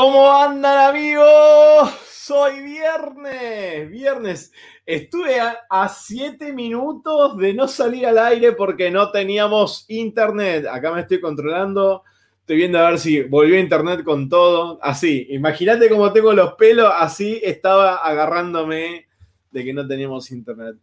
¿Cómo 0.00 0.30
andan 0.30 0.90
amigos? 0.90 1.90
Soy 2.08 2.62
viernes, 2.62 3.90
viernes. 3.90 4.52
Estuve 4.86 5.40
a, 5.40 5.88
siete 5.88 6.52
minutos 6.52 7.36
de 7.36 7.52
no 7.52 7.66
salir 7.66 8.06
al 8.06 8.16
aire 8.18 8.52
porque 8.52 8.92
no 8.92 9.10
teníamos 9.10 9.86
internet. 9.88 10.66
Acá 10.70 10.92
me 10.92 11.00
estoy 11.00 11.20
controlando. 11.20 12.04
Estoy 12.38 12.58
viendo 12.58 12.78
a 12.78 12.90
ver 12.90 13.00
si 13.00 13.22
volvió 13.22 13.58
internet 13.58 14.04
con 14.04 14.28
todo. 14.28 14.78
Así, 14.82 15.26
imagínate 15.30 15.88
cómo 15.88 16.12
tengo 16.12 16.32
los 16.32 16.52
pelos. 16.52 16.92
Así 16.96 17.40
estaba 17.42 17.96
agarrándome 17.96 19.08
de 19.50 19.64
que 19.64 19.74
no 19.74 19.84
teníamos 19.84 20.30
internet. 20.30 20.76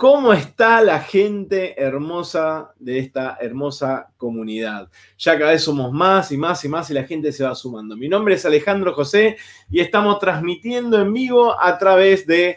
¿Cómo 0.00 0.32
está 0.32 0.80
la 0.80 1.00
gente 1.00 1.78
hermosa 1.78 2.72
de 2.78 3.00
esta 3.00 3.36
hermosa 3.38 4.10
comunidad? 4.16 4.88
Ya 5.18 5.38
cada 5.38 5.50
vez 5.50 5.62
somos 5.62 5.92
más 5.92 6.32
y 6.32 6.38
más 6.38 6.64
y 6.64 6.70
más 6.70 6.90
y 6.90 6.94
la 6.94 7.04
gente 7.04 7.30
se 7.32 7.44
va 7.44 7.54
sumando. 7.54 7.98
Mi 7.98 8.08
nombre 8.08 8.34
es 8.34 8.46
Alejandro 8.46 8.94
José 8.94 9.36
y 9.70 9.78
estamos 9.78 10.18
transmitiendo 10.18 10.98
en 11.02 11.12
vivo 11.12 11.54
a 11.60 11.76
través 11.76 12.26
de 12.26 12.56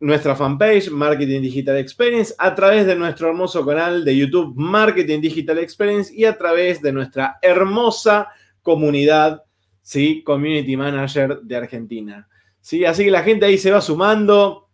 nuestra 0.00 0.34
fanpage 0.34 0.90
Marketing 0.90 1.40
Digital 1.40 1.76
Experience, 1.76 2.34
a 2.36 2.52
través 2.52 2.84
de 2.84 2.96
nuestro 2.96 3.28
hermoso 3.28 3.64
canal 3.64 4.04
de 4.04 4.16
YouTube 4.16 4.52
Marketing 4.56 5.20
Digital 5.20 5.58
Experience 5.58 6.12
y 6.12 6.24
a 6.24 6.36
través 6.36 6.82
de 6.82 6.90
nuestra 6.90 7.38
hermosa 7.42 8.26
comunidad, 8.60 9.44
¿sí? 9.82 10.24
Community 10.24 10.76
Manager 10.76 11.42
de 11.42 11.56
Argentina. 11.56 12.28
¿sí? 12.60 12.84
Así 12.84 13.04
que 13.04 13.12
la 13.12 13.22
gente 13.22 13.46
ahí 13.46 13.56
se 13.56 13.70
va 13.70 13.80
sumando 13.80 14.69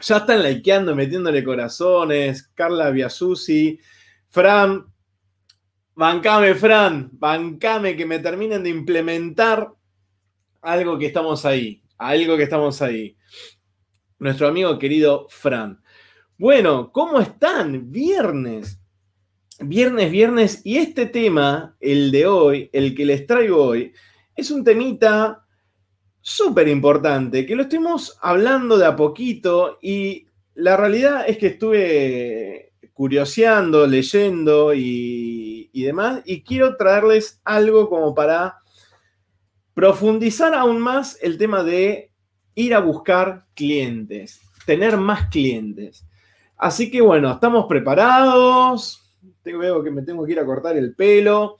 ya 0.00 0.16
están 0.18 0.42
likeando, 0.42 0.94
metiéndole 0.94 1.44
corazones. 1.44 2.48
Carla 2.54 2.90
Biasusi. 2.90 3.78
Fran. 4.28 4.84
Bancame, 5.94 6.54
Fran. 6.54 7.10
Bancame 7.12 7.96
que 7.96 8.06
me 8.06 8.18
terminen 8.18 8.62
de 8.62 8.70
implementar 8.70 9.72
algo 10.62 10.98
que 10.98 11.06
estamos 11.06 11.44
ahí. 11.44 11.82
Algo 11.98 12.36
que 12.36 12.42
estamos 12.42 12.82
ahí. 12.82 13.16
Nuestro 14.18 14.48
amigo 14.48 14.78
querido 14.78 15.26
Fran. 15.28 15.80
Bueno, 16.36 16.90
¿cómo 16.92 17.20
están? 17.20 17.90
Viernes. 17.92 18.80
Viernes, 19.60 20.10
viernes. 20.10 20.60
Y 20.64 20.78
este 20.78 21.06
tema, 21.06 21.76
el 21.78 22.10
de 22.10 22.26
hoy, 22.26 22.70
el 22.72 22.94
que 22.94 23.06
les 23.06 23.26
traigo 23.26 23.62
hoy, 23.62 23.92
es 24.34 24.50
un 24.50 24.64
temita 24.64 25.43
súper 26.26 26.68
importante, 26.68 27.44
que 27.44 27.54
lo 27.54 27.64
estuvimos 27.64 28.16
hablando 28.22 28.78
de 28.78 28.86
a 28.86 28.96
poquito 28.96 29.78
y 29.82 30.26
la 30.54 30.74
realidad 30.74 31.26
es 31.28 31.36
que 31.36 31.48
estuve 31.48 32.72
curioseando, 32.94 33.86
leyendo 33.86 34.72
y, 34.72 35.68
demás, 35.74 36.22
y 36.24 36.42
quiero 36.42 36.78
traerles 36.78 37.42
algo 37.44 37.90
como 37.90 38.14
para 38.14 38.56
profundizar 39.74 40.54
aún 40.54 40.80
más 40.80 41.18
el 41.20 41.36
tema 41.36 41.62
de 41.62 42.10
ir 42.54 42.74
a 42.74 42.80
buscar 42.80 43.44
clientes, 43.52 44.40
tener 44.64 44.96
más 44.96 45.28
clientes. 45.28 46.06
Así 46.56 46.90
que 46.90 47.02
bueno, 47.02 47.32
estamos 47.32 47.66
preparados. 47.68 49.02
Veo 49.44 49.84
que 49.84 49.90
me 49.90 50.00
tengo 50.00 50.24
que 50.24 50.32
ir 50.32 50.40
a 50.40 50.46
cortar 50.46 50.74
el 50.78 50.94
pelo 50.94 51.58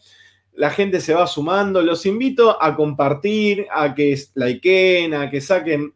la 0.57 0.71
gente 0.71 1.01
se 1.01 1.15
va 1.15 1.27
sumando. 1.27 1.83
Los 1.83 2.07
invito 2.07 2.61
a 2.63 2.75
compartir, 2.77 3.67
a 3.73 3.95
que 3.95 4.19
likeen, 4.35 5.15
a 5.15 5.31
que 5.31 5.41
saquen 5.41 5.93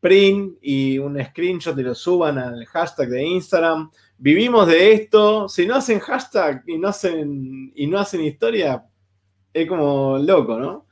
print 0.00 0.58
y 0.60 0.98
un 0.98 1.18
screenshot 1.24 1.78
y 1.78 1.82
lo 1.82 1.94
suban 1.94 2.38
al 2.38 2.66
hashtag 2.66 3.08
de 3.08 3.24
Instagram. 3.24 3.90
Vivimos 4.18 4.66
de 4.66 4.92
esto. 4.92 5.48
Si 5.48 5.66
no 5.66 5.76
hacen 5.76 5.98
hashtag 6.00 6.62
y 6.66 6.78
no 6.78 6.88
hacen, 6.88 7.72
y 7.74 7.86
no 7.86 7.98
hacen 7.98 8.22
historia, 8.22 8.84
es 9.52 9.68
como 9.68 10.18
loco, 10.18 10.58
¿no? 10.58 10.86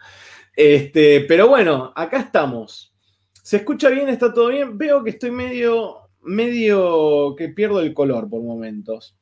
Este, 0.54 1.22
pero 1.22 1.48
bueno, 1.48 1.92
acá 1.94 2.20
estamos. 2.20 2.94
¿Se 3.42 3.58
escucha 3.58 3.90
bien? 3.90 4.08
¿Está 4.08 4.32
todo 4.32 4.48
bien? 4.48 4.78
Veo 4.78 5.02
que 5.02 5.10
estoy 5.10 5.30
medio, 5.30 6.08
medio 6.22 7.34
que 7.36 7.48
pierdo 7.48 7.80
el 7.80 7.92
color 7.92 8.30
por 8.30 8.42
momentos. 8.42 9.16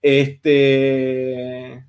Este, 0.00 1.84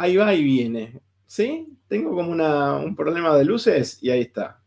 ahí 0.00 0.16
va 0.16 0.34
y 0.34 0.42
viene. 0.42 1.00
¿Sí? 1.26 1.68
Tengo 1.86 2.14
como 2.14 2.30
un 2.30 2.96
problema 2.96 3.36
de 3.36 3.44
luces 3.44 3.98
y 4.02 4.10
ahí 4.10 4.22
está. 4.22 4.62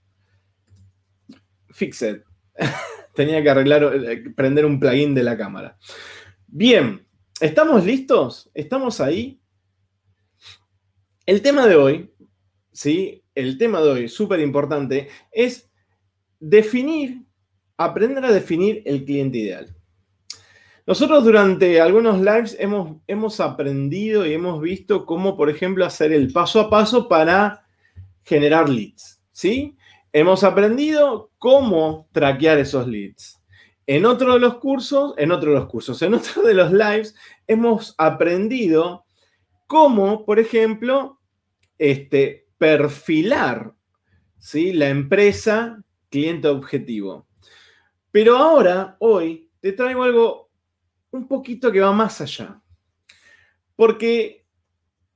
Fixed. 1.70 2.22
Tenía 3.16 3.42
que 3.42 3.50
arreglar, 3.50 3.84
eh, 3.96 4.24
prender 4.36 4.66
un 4.66 4.80
plugin 4.80 5.14
de 5.14 5.24
la 5.24 5.38
cámara. 5.38 5.78
Bien, 6.48 7.06
¿estamos 7.40 7.84
listos? 7.84 8.50
¿Estamos 8.54 9.02
ahí? 9.02 9.42
El 11.26 11.42
tema 11.42 11.68
de 11.68 11.76
hoy, 11.76 12.14
¿sí? 12.72 13.24
El 13.34 13.58
tema 13.58 13.82
de 13.82 13.90
hoy, 13.90 14.08
súper 14.08 14.40
importante, 14.40 15.10
es 15.32 15.72
definir, 16.40 17.24
aprender 17.78 18.24
a 18.26 18.32
definir 18.32 18.84
el 18.86 19.04
cliente 19.06 19.40
ideal. 19.40 19.76
Nosotros 20.86 21.24
durante 21.24 21.80
algunos 21.80 22.20
lives 22.20 22.58
hemos, 22.60 22.98
hemos 23.08 23.40
aprendido 23.40 24.26
y 24.26 24.34
hemos 24.34 24.62
visto 24.62 25.06
cómo, 25.06 25.38
por 25.38 25.50
ejemplo, 25.50 25.86
hacer 25.86 26.12
el 26.12 26.34
paso 26.34 26.60
a 26.60 26.70
paso 26.70 27.08
para 27.08 27.66
generar 28.24 28.68
leads, 28.68 29.22
¿sí? 29.32 29.78
Hemos 30.12 30.44
aprendido 30.44 31.32
cómo 31.38 32.08
traquear 32.12 32.58
esos 32.60 32.88
leads. 32.88 33.42
En 33.88 34.06
otro 34.06 34.34
de 34.34 34.40
los 34.40 34.56
cursos, 34.56 35.14
en 35.18 35.32
otro 35.32 35.52
de 35.52 35.60
los 35.60 35.68
cursos, 35.68 36.02
en 36.02 36.14
otro 36.14 36.42
de 36.44 36.54
los 36.54 36.72
lives, 36.72 37.16
hemos 37.48 37.96
aprendido 37.98 39.06
cómo, 39.68 40.26
por 40.26 40.40
ejemplo, 40.40 41.20
este, 41.78 42.48
perfilar 42.58 43.74
¿sí? 44.38 44.74
la 44.74 44.90
empresa 44.90 45.82
cliente 46.10 46.48
objetivo. 46.48 47.28
Pero 48.12 48.38
ahora, 48.38 48.98
hoy, 49.00 49.50
te 49.60 49.72
traigo 49.72 50.04
algo 50.04 50.43
un 51.14 51.28
poquito 51.28 51.72
que 51.72 51.80
va 51.80 51.92
más 51.92 52.20
allá. 52.22 52.60
Porque 53.76 54.46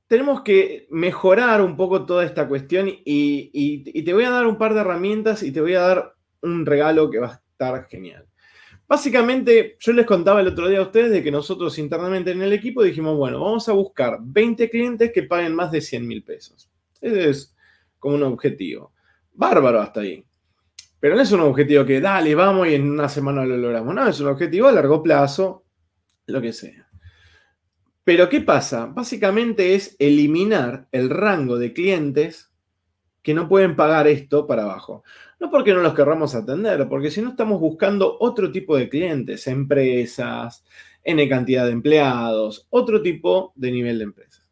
tenemos 0.06 0.42
que 0.42 0.86
mejorar 0.90 1.60
un 1.60 1.76
poco 1.76 2.06
toda 2.06 2.24
esta 2.24 2.48
cuestión 2.48 2.88
y, 2.88 4.02
te 4.02 4.14
voy 4.14 4.24
a 4.24 4.30
dar 4.30 4.46
un 4.46 4.56
par 4.56 4.74
de 4.74 4.80
herramientas 4.80 5.42
y 5.42 5.52
te 5.52 5.60
voy 5.60 5.74
a 5.74 5.80
dar 5.80 6.14
un 6.42 6.64
regalo 6.64 7.10
que 7.10 7.18
va 7.18 7.26
a 7.26 7.42
estar 7.52 7.86
genial. 7.88 8.26
Básicamente, 8.86 9.76
yo 9.80 9.92
les 9.92 10.06
contaba 10.06 10.40
el 10.40 10.48
otro 10.48 10.66
día 10.66 10.78
a 10.78 10.82
ustedes 10.82 11.10
de 11.10 11.22
que 11.22 11.30
nosotros 11.30 11.78
internamente 11.78 12.30
en 12.30 12.40
el 12.40 12.54
equipo 12.54 12.82
dijimos, 12.82 13.18
bueno, 13.18 13.38
vamos 13.40 13.68
a 13.68 13.72
buscar 13.72 14.18
20 14.22 14.70
clientes 14.70 15.12
que 15.12 15.24
paguen 15.24 15.54
más 15.54 15.70
de 15.70 15.82
100 15.82 16.06
mil 16.06 16.24
pesos. 16.24 16.70
Ese 17.00 17.28
es 17.28 17.54
como 17.98 18.14
un 18.14 18.22
objetivo. 18.22 18.92
Bárbaro 19.34 19.80
hasta 19.80 20.00
ahí. 20.00 20.24
Pero 21.00 21.16
no 21.16 21.22
es 21.22 21.30
un 21.32 21.40
objetivo 21.40 21.84
que, 21.84 22.00
dale, 22.00 22.34
vamos 22.34 22.66
y 22.66 22.74
en 22.74 22.90
una 22.90 23.10
semana 23.10 23.44
lo 23.44 23.58
logramos. 23.58 23.94
No, 23.94 24.08
es 24.08 24.18
un 24.20 24.28
objetivo 24.28 24.68
a 24.68 24.72
largo 24.72 25.02
plazo, 25.02 25.64
lo 26.28 26.40
que 26.40 26.52
sea. 26.52 26.88
Pero 28.04 28.28
¿qué 28.28 28.40
pasa? 28.40 28.86
Básicamente 28.86 29.74
es 29.74 29.96
eliminar 29.98 30.88
el 30.92 31.10
rango 31.10 31.58
de 31.58 31.72
clientes 31.72 32.50
que 33.22 33.34
no 33.34 33.48
pueden 33.48 33.76
pagar 33.76 34.06
esto 34.06 34.46
para 34.46 34.62
abajo. 34.62 35.04
No 35.40 35.50
porque 35.50 35.74
no 35.74 35.80
los 35.80 35.94
querramos 35.94 36.34
atender, 36.34 36.88
porque 36.88 37.10
si 37.10 37.20
no 37.20 37.30
estamos 37.30 37.60
buscando 37.60 38.16
otro 38.20 38.50
tipo 38.50 38.76
de 38.76 38.88
clientes, 38.88 39.46
empresas, 39.46 40.64
N 41.04 41.28
cantidad 41.28 41.66
de 41.66 41.72
empleados, 41.72 42.66
otro 42.70 43.02
tipo 43.02 43.52
de 43.54 43.72
nivel 43.72 43.98
de 43.98 44.04
empresas. 44.04 44.46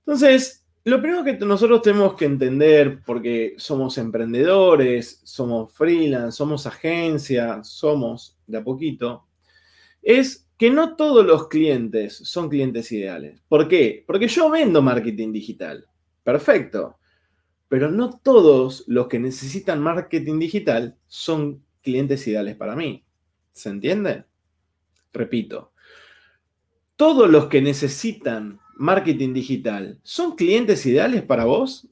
Entonces, 0.00 0.66
lo 0.84 1.00
primero 1.00 1.24
que 1.24 1.32
nosotros 1.38 1.82
tenemos 1.82 2.14
que 2.14 2.26
entender, 2.26 3.00
porque 3.04 3.54
somos 3.58 3.98
emprendedores, 3.98 5.20
somos 5.24 5.72
freelance, 5.72 6.36
somos 6.36 6.66
agencia, 6.66 7.64
somos 7.64 8.38
de 8.46 8.58
a 8.58 8.62
poquito, 8.62 9.26
es 10.02 10.45
que 10.56 10.70
no 10.70 10.96
todos 10.96 11.24
los 11.24 11.48
clientes 11.48 12.16
son 12.16 12.48
clientes 12.48 12.90
ideales. 12.92 13.42
¿Por 13.48 13.68
qué? 13.68 14.04
Porque 14.06 14.28
yo 14.28 14.50
vendo 14.50 14.80
marketing 14.80 15.32
digital. 15.32 15.86
Perfecto. 16.22 16.96
Pero 17.68 17.90
no 17.90 18.18
todos 18.18 18.84
los 18.86 19.08
que 19.08 19.18
necesitan 19.18 19.82
marketing 19.82 20.38
digital 20.38 20.96
son 21.06 21.62
clientes 21.82 22.26
ideales 22.26 22.56
para 22.56 22.74
mí. 22.74 23.04
¿Se 23.52 23.68
entiende? 23.68 24.24
Repito. 25.12 25.72
Todos 26.96 27.28
los 27.28 27.46
que 27.46 27.60
necesitan 27.60 28.58
marketing 28.76 29.34
digital 29.34 30.00
son 30.02 30.36
clientes 30.36 30.86
ideales 30.86 31.22
para 31.22 31.44
vos. 31.44 31.88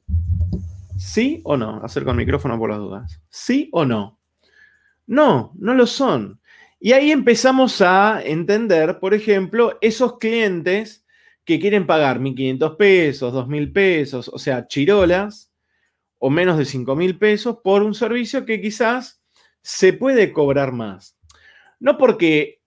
¿Sí 0.96 1.40
o 1.44 1.56
no? 1.56 1.82
Acerco 1.82 2.10
el 2.10 2.16
micrófono 2.16 2.58
por 2.58 2.70
las 2.70 2.78
dudas. 2.78 3.20
¿Sí 3.28 3.68
o 3.72 3.84
no? 3.84 4.18
No, 5.06 5.52
no 5.58 5.74
lo 5.74 5.86
son. 5.86 6.40
Y 6.84 6.92
ahí 6.92 7.12
empezamos 7.12 7.80
a 7.80 8.20
entender, 8.22 8.98
por 9.00 9.14
ejemplo, 9.14 9.78
esos 9.80 10.18
clientes 10.18 11.06
que 11.46 11.58
quieren 11.58 11.86
pagar 11.86 12.20
1.500 12.20 12.76
pesos, 12.76 13.32
2.000 13.32 13.72
pesos, 13.72 14.28
o 14.28 14.38
sea, 14.38 14.66
chirolas, 14.66 15.50
o 16.18 16.28
menos 16.28 16.58
de 16.58 16.64
5.000 16.64 17.18
pesos 17.18 17.56
por 17.64 17.82
un 17.82 17.94
servicio 17.94 18.44
que 18.44 18.60
quizás 18.60 19.22
se 19.62 19.94
puede 19.94 20.30
cobrar 20.30 20.72
más. 20.72 21.16
No 21.80 21.96
porque 21.96 22.60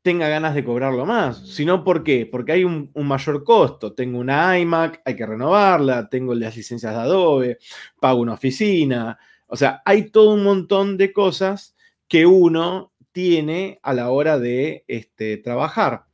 tenga 0.00 0.26
ganas 0.28 0.54
de 0.54 0.64
cobrarlo 0.64 1.04
más, 1.04 1.46
sino 1.46 1.84
¿por 1.84 2.02
qué? 2.02 2.24
Porque 2.24 2.52
hay 2.52 2.64
un, 2.64 2.92
mayor 2.94 3.44
costo. 3.44 3.92
Tengo 3.92 4.20
una 4.20 4.58
iMac, 4.58 5.02
hay 5.04 5.16
que 5.16 5.26
renovarla, 5.26 6.08
tengo 6.08 6.34
las 6.34 6.56
licencias 6.56 6.94
de 6.94 6.98
Adobe, 6.98 7.58
pago 8.00 8.22
una 8.22 8.32
oficina. 8.32 9.18
O 9.48 9.54
sea, 9.54 9.82
hay 9.84 10.10
todo 10.10 10.32
un 10.32 10.44
montón 10.44 10.96
de 10.96 11.12
cosas 11.12 11.76
que 12.08 12.24
uno 12.24 12.93
tiene 13.14 13.78
a 13.82 13.94
la 13.94 14.10
hora 14.10 14.40
de 14.40 14.84
este, 14.88 15.36
trabajar. 15.36 16.04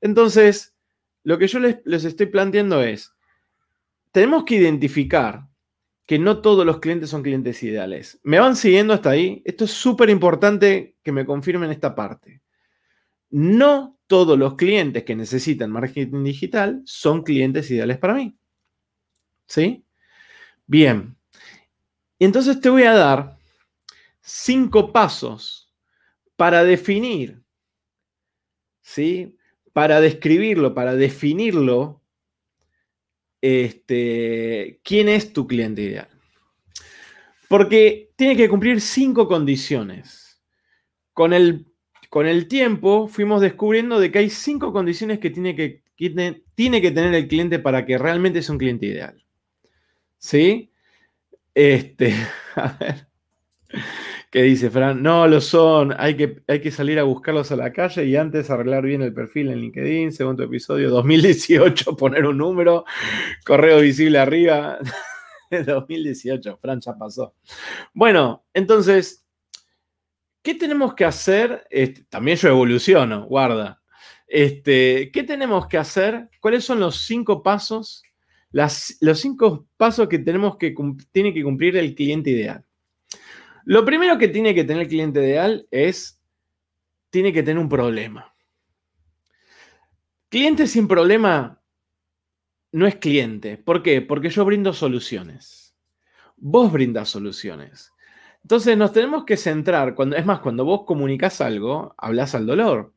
Entonces, 0.00 0.74
lo 1.24 1.36
que 1.36 1.48
yo 1.48 1.58
les, 1.58 1.80
les 1.84 2.04
estoy 2.04 2.26
planteando 2.26 2.80
es, 2.80 3.12
tenemos 4.12 4.44
que 4.44 4.54
identificar 4.54 5.48
que 6.06 6.18
no 6.20 6.40
todos 6.40 6.64
los 6.64 6.78
clientes 6.78 7.10
son 7.10 7.24
clientes 7.24 7.60
ideales. 7.64 8.20
¿Me 8.22 8.38
van 8.38 8.54
siguiendo 8.54 8.94
hasta 8.94 9.10
ahí? 9.10 9.42
Esto 9.44 9.64
es 9.64 9.72
súper 9.72 10.10
importante 10.10 10.96
que 11.02 11.10
me 11.10 11.26
confirmen 11.26 11.72
esta 11.72 11.94
parte. 11.94 12.40
No 13.30 13.98
todos 14.06 14.38
los 14.38 14.54
clientes 14.54 15.02
que 15.02 15.16
necesitan 15.16 15.72
marketing 15.72 16.22
digital 16.22 16.82
son 16.84 17.24
clientes 17.24 17.68
ideales 17.68 17.98
para 17.98 18.14
mí. 18.14 18.38
¿Sí? 19.48 19.84
Bien. 20.66 21.16
Entonces 22.20 22.60
te 22.60 22.68
voy 22.68 22.84
a 22.84 22.92
dar 22.92 23.38
cinco 24.20 24.92
pasos 24.92 25.63
para 26.36 26.64
definir, 26.64 27.42
¿sí? 28.82 29.36
Para 29.72 30.00
describirlo, 30.00 30.74
para 30.74 30.94
definirlo, 30.94 32.02
este, 33.40 34.80
quién 34.82 35.08
es 35.08 35.32
tu 35.32 35.46
cliente 35.46 35.82
ideal. 35.82 36.08
Porque 37.48 38.12
tiene 38.16 38.36
que 38.36 38.48
cumplir 38.48 38.80
cinco 38.80 39.28
condiciones. 39.28 40.40
Con 41.12 41.32
el 41.32 41.66
con 42.14 42.28
el 42.28 42.46
tiempo 42.46 43.08
fuimos 43.08 43.40
descubriendo 43.40 43.98
de 43.98 44.12
que 44.12 44.20
hay 44.20 44.30
cinco 44.30 44.72
condiciones 44.72 45.18
que 45.18 45.30
tiene 45.30 45.56
que, 45.56 45.82
tiene 45.96 46.80
que 46.80 46.92
tener 46.92 47.12
el 47.12 47.26
cliente 47.26 47.58
para 47.58 47.84
que 47.84 47.98
realmente 47.98 48.40
sea 48.40 48.52
un 48.52 48.58
cliente 48.60 48.86
ideal. 48.86 49.20
¿Sí? 50.16 50.70
Este, 51.52 52.14
a 52.54 52.68
ver. 52.78 53.08
¿Qué 54.34 54.42
dice 54.42 54.68
Fran? 54.68 55.00
No 55.00 55.28
lo 55.28 55.40
son, 55.40 55.94
hay 55.96 56.16
que, 56.16 56.42
hay 56.48 56.60
que 56.60 56.72
salir 56.72 56.98
a 56.98 57.04
buscarlos 57.04 57.52
a 57.52 57.56
la 57.56 57.72
calle 57.72 58.04
y 58.04 58.16
antes 58.16 58.50
arreglar 58.50 58.82
bien 58.82 59.00
el 59.00 59.14
perfil 59.14 59.48
en 59.48 59.60
LinkedIn, 59.60 60.10
segundo 60.10 60.42
episodio 60.42 60.90
2018, 60.90 61.96
poner 61.96 62.26
un 62.26 62.38
número, 62.38 62.84
correo 63.46 63.78
visible 63.78 64.18
arriba. 64.18 64.78
2018, 65.66 66.56
Fran 66.56 66.80
ya 66.80 66.98
pasó. 66.98 67.36
Bueno, 67.92 68.44
entonces, 68.52 69.24
¿Qué 70.42 70.56
tenemos 70.56 70.94
que 70.94 71.04
hacer? 71.04 71.64
Este, 71.70 72.02
también 72.06 72.36
yo 72.36 72.48
evoluciono, 72.48 73.26
guarda. 73.26 73.80
Este, 74.26 75.12
¿Qué 75.12 75.22
tenemos 75.22 75.68
que 75.68 75.78
hacer? 75.78 76.28
¿Cuáles 76.40 76.64
son 76.64 76.80
los 76.80 77.06
cinco 77.06 77.40
pasos? 77.40 78.02
los 78.50 79.20
cinco 79.20 79.68
pasos 79.76 80.08
que 80.08 80.18
tenemos 80.18 80.56
que 80.56 80.74
tiene 81.12 81.32
que 81.32 81.44
cumplir 81.44 81.76
el 81.76 81.94
cliente 81.94 82.30
ideal. 82.30 82.64
Lo 83.64 83.84
primero 83.84 84.18
que 84.18 84.28
tiene 84.28 84.54
que 84.54 84.64
tener 84.64 84.82
el 84.82 84.88
cliente 84.88 85.20
ideal 85.20 85.66
es, 85.70 86.20
tiene 87.10 87.32
que 87.32 87.42
tener 87.42 87.58
un 87.58 87.68
problema. 87.68 88.34
Cliente 90.28 90.66
sin 90.66 90.88
problema 90.88 91.60
no 92.72 92.86
es 92.86 92.96
cliente. 92.96 93.56
¿Por 93.56 93.82
qué? 93.82 94.02
Porque 94.02 94.30
yo 94.30 94.44
brindo 94.44 94.72
soluciones. 94.72 95.74
Vos 96.36 96.72
brindas 96.72 97.08
soluciones. 97.08 97.92
Entonces 98.42 98.76
nos 98.76 98.92
tenemos 98.92 99.24
que 99.24 99.36
centrar, 99.36 99.94
cuando, 99.94 100.16
es 100.16 100.26
más, 100.26 100.40
cuando 100.40 100.64
vos 100.64 100.84
comunicas 100.84 101.40
algo, 101.40 101.94
hablas 101.96 102.34
al 102.34 102.46
dolor. 102.46 102.92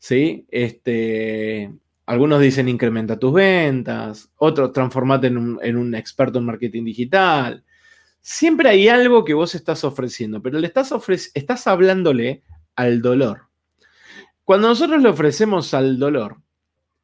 ¿sí? 0.00 0.46
Este, 0.50 1.72
algunos 2.06 2.40
dicen 2.40 2.68
incrementa 2.68 3.18
tus 3.18 3.32
ventas, 3.32 4.32
otros 4.36 4.72
transformate 4.72 5.28
en 5.28 5.36
un, 5.38 5.94
experto 5.94 6.40
en 6.40 6.46
marketing 6.46 6.84
digital. 6.84 7.64
Siempre 8.20 8.68
hay 8.68 8.88
algo 8.88 9.24
que 9.24 9.34
vos 9.34 9.54
estás 9.54 9.84
ofreciendo, 9.84 10.42
pero 10.42 10.58
le 10.58 10.66
estás, 10.66 10.92
estás 11.34 11.66
hablándole 11.66 12.42
al 12.76 13.00
dolor. 13.00 13.48
Cuando 14.44 14.68
nosotros 14.68 15.02
le 15.02 15.08
ofrecemos 15.08 15.72
al 15.74 15.98
dolor, 15.98 16.36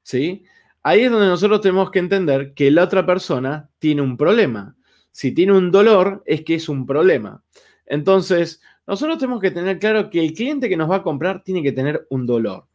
¿sí? 0.02 0.44
Ahí 0.82 1.02
es 1.02 1.10
donde 1.10 1.26
nosotros 1.26 1.60
tenemos 1.60 1.90
que 1.90 1.98
entender 1.98 2.54
que 2.54 2.70
la 2.70 2.84
otra 2.84 3.04
persona 3.04 3.70
tiene 3.78 4.02
un 4.02 4.16
problema. 4.16 4.76
Si 5.10 5.32
tiene 5.32 5.52
un 5.52 5.70
dolor, 5.70 6.22
es 6.26 6.44
que 6.44 6.56
es 6.56 6.68
un 6.68 6.86
problema. 6.86 7.42
Entonces, 7.86 8.60
nosotros 8.86 9.18
tenemos 9.18 9.40
que 9.40 9.50
tener 9.50 9.78
claro 9.78 10.10
que 10.10 10.20
el 10.20 10.32
cliente 10.32 10.68
que 10.68 10.76
nos 10.76 10.90
va 10.90 10.96
a 10.96 11.02
comprar 11.02 11.42
tiene 11.42 11.62
que 11.62 11.72
tener 11.72 12.06
un 12.10 12.26
dolor. 12.26 12.66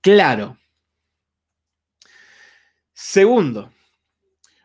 Claro. 0.00 0.58
Segundo, 2.92 3.72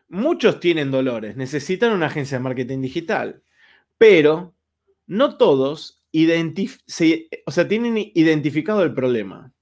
muchos 0.09 0.59
tienen 0.59 0.91
dolores, 0.91 1.35
necesitan 1.37 1.93
una 1.93 2.07
agencia 2.07 2.37
de 2.37 2.43
marketing 2.43 2.81
digital, 2.81 3.43
pero 3.97 4.55
no 5.07 5.37
todos 5.37 6.03
o 7.45 7.51
sea, 7.51 7.67
tienen 7.67 7.97
identificado 7.97 8.83
el 8.83 8.93
problema. 8.93 9.53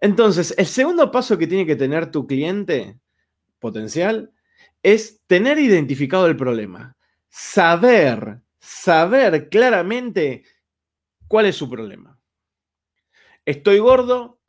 Entonces, 0.00 0.54
el 0.56 0.66
segundo 0.66 1.10
paso 1.10 1.36
que 1.36 1.46
tiene 1.46 1.66
que 1.66 1.76
tener 1.76 2.10
tu 2.10 2.26
cliente 2.26 2.98
potencial 3.58 4.32
es 4.82 5.22
tener 5.26 5.58
identificado 5.58 6.26
el 6.26 6.36
problema, 6.36 6.96
saber 7.28 8.44
saber 8.64 9.50
claramente 9.50 10.44
cuál 11.28 11.46
es 11.46 11.56
su 11.56 11.68
problema. 11.68 12.18
Estoy 13.44 13.78
gordo, 13.78 14.40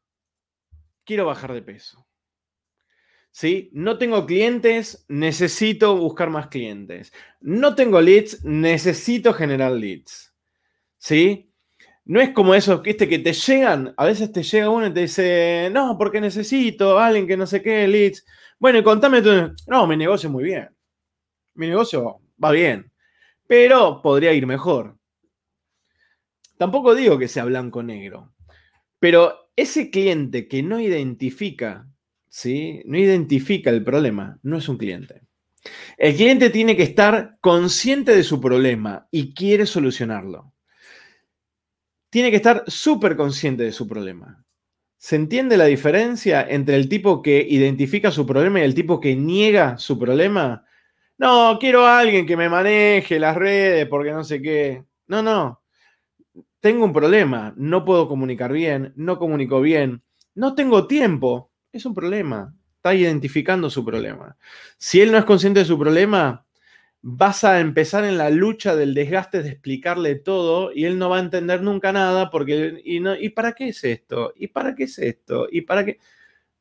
quiero 1.04 1.26
bajar 1.26 1.54
de 1.54 1.62
peso. 1.62 2.08
¿Sí? 3.36 3.70
No 3.74 3.98
tengo 3.98 4.26
clientes, 4.26 5.06
necesito 5.10 5.98
buscar 5.98 6.30
más 6.30 6.48
clientes. 6.48 7.12
No 7.42 7.76
tengo 7.76 8.00
leads, 8.00 8.46
necesito 8.46 9.34
generar 9.34 9.74
leads. 9.74 10.34
¿Sí? 10.98 11.52
No 12.06 12.22
es 12.22 12.30
como 12.30 12.56
eso, 12.56 12.82
¿viste? 12.82 13.10
que 13.10 13.20
te 13.20 13.34
llegan, 13.34 13.94
a 13.98 14.06
veces 14.06 14.32
te 14.32 14.42
llega 14.44 14.70
uno 14.70 14.88
y 14.88 14.94
te 14.94 15.02
dice, 15.02 15.70
no, 15.74 15.98
porque 15.98 16.22
necesito 16.22 16.98
alguien 16.98 17.28
que 17.28 17.36
no 17.36 17.46
sé 17.46 17.62
qué, 17.62 17.88
leads. 17.88 18.26
Bueno, 18.60 18.80
y 18.80 18.84
contame 18.84 19.22
tú, 19.22 19.30
no, 19.68 19.88
mi 19.88 19.98
negocio 19.98 20.30
muy 20.30 20.46
bien. 20.46 20.70
Mi 21.56 21.68
negocio 21.68 22.22
va 22.42 22.52
bien 22.52 22.92
pero 23.48 24.02
podría 24.02 24.34
ir 24.34 24.48
mejor. 24.48 24.98
Tampoco 26.58 26.96
digo 26.96 27.18
que 27.18 27.28
sea 27.28 27.46
blanco-negro, 27.46 28.34
pero 29.00 29.50
ese 29.56 29.90
cliente 29.92 30.48
que 30.48 30.64
no 30.64 30.80
identifica, 30.80 31.88
¿sí? 32.36 32.82
No 32.86 32.98
identifica 32.98 33.70
el 33.70 33.82
problema, 33.82 34.38
no 34.44 34.58
es 34.58 34.68
un 34.68 34.78
cliente. 34.78 35.22
El 35.98 36.16
cliente 36.16 36.50
tiene 36.50 36.76
que 36.76 36.84
estar 36.84 37.38
consciente 37.40 38.14
de 38.14 38.24
su 38.24 38.42
problema 38.42 39.08
y 39.10 39.34
quiere 39.34 39.66
solucionarlo. 39.66 40.52
Tiene 42.10 42.32
que 42.32 42.36
estar 42.36 42.66
súper 42.68 43.16
consciente 43.16 43.64
de 43.64 43.72
su 43.72 43.88
problema. 43.88 44.44
¿Se 44.98 45.16
entiende 45.16 45.56
la 45.56 45.66
diferencia 45.66 46.46
entre 46.48 46.76
el 46.76 46.90
tipo 46.90 47.22
que 47.22 47.46
identifica 47.50 48.12
su 48.12 48.26
problema 48.26 48.60
y 48.60 48.64
el 48.64 48.76
tipo 48.76 49.00
que 49.00 49.16
niega 49.16 49.78
su 49.78 49.98
problema? 49.98 50.66
No, 51.18 51.58
quiero 51.58 51.86
a 51.86 52.00
alguien 52.00 52.26
que 52.26 52.36
me 52.36 52.50
maneje 52.50 53.18
las 53.18 53.38
redes 53.38 53.88
porque 53.88 54.12
no 54.12 54.26
sé 54.26 54.42
qué. 54.42 54.84
No, 55.08 55.24
no. 55.24 55.62
Tengo 56.60 56.84
un 56.84 56.92
problema. 56.92 57.54
No 57.56 57.86
puedo 57.86 58.10
comunicar 58.10 58.52
bien. 58.52 58.92
No 58.98 59.18
comunico 59.18 59.62
bien. 59.62 60.04
No 60.34 60.54
tengo 60.54 60.86
tiempo. 60.86 61.52
Es 61.76 61.86
un 61.86 61.94
problema. 61.94 62.56
Está 62.78 62.96
identificando 62.96 63.70
su 63.70 63.84
problema. 63.84 64.38
Si 64.78 65.02
él 65.02 65.12
no 65.12 65.18
es 65.18 65.26
consciente 65.26 65.60
de 65.60 65.66
su 65.66 65.78
problema, 65.78 66.46
vas 67.02 67.44
a 67.44 67.60
empezar 67.60 68.06
en 68.06 68.18
la 68.18 68.30
lucha 68.30 68.78
del 68.78 68.94
desgaste 68.94 69.44
de 69.44 69.50
explicarle 69.50 70.16
todo 70.16 70.72
y 70.74 70.86
él 70.86 70.98
no 70.98 71.10
va 71.10 71.18
a 71.18 71.20
entender 71.20 71.62
nunca 71.62 71.92
nada 71.92 72.30
porque, 72.30 72.82
y, 72.86 73.02
no, 73.02 73.14
¿y 73.14 73.28
para 73.28 73.52
qué 73.52 73.68
es 73.68 73.84
esto? 73.84 74.32
¿Y 74.38 74.48
para 74.48 74.74
qué 74.74 74.86
es 74.86 74.98
esto? 75.00 75.50
¿Y 75.52 75.64
para 75.64 75.84
qué? 75.84 76.00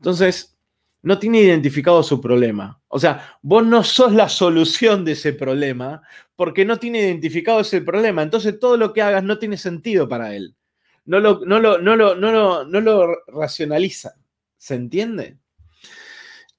Entonces, 0.00 0.58
no 1.02 1.20
tiene 1.20 1.42
identificado 1.42 2.02
su 2.02 2.20
problema. 2.20 2.80
O 2.88 2.98
sea, 2.98 3.38
vos 3.40 3.64
no 3.64 3.84
sos 3.84 4.12
la 4.12 4.28
solución 4.28 5.04
de 5.04 5.12
ese 5.12 5.32
problema 5.32 6.02
porque 6.34 6.64
no 6.64 6.78
tiene 6.78 7.02
identificado 7.02 7.60
ese 7.60 7.82
problema. 7.82 8.22
Entonces 8.22 8.58
todo 8.58 8.76
lo 8.76 8.92
que 8.92 9.02
hagas 9.02 9.22
no 9.22 9.38
tiene 9.38 9.58
sentido 9.58 10.08
para 10.08 10.34
él. 10.34 10.56
No 11.04 11.20
lo, 11.20 11.40
no 11.44 11.60
lo, 11.60 11.78
no 11.78 11.94
lo, 11.94 12.16
no 12.16 12.64
no 12.64 12.80
lo 12.80 13.16
racionaliza. 13.28 14.16
¿Se 14.64 14.74
entiende? 14.74 15.36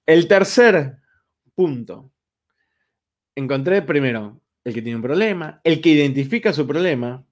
El 0.05 0.27
tercer 0.27 0.97
punto. 1.55 2.11
Encontré 3.33 3.81
primero 3.81 4.43
el 4.63 4.75
que 4.75 4.83
tiene 4.83 4.97
un 4.97 5.01
problema, 5.01 5.59
el 5.63 5.81
que 5.81 5.89
identifica 5.89 6.53
su 6.53 6.67
problema. 6.67 7.25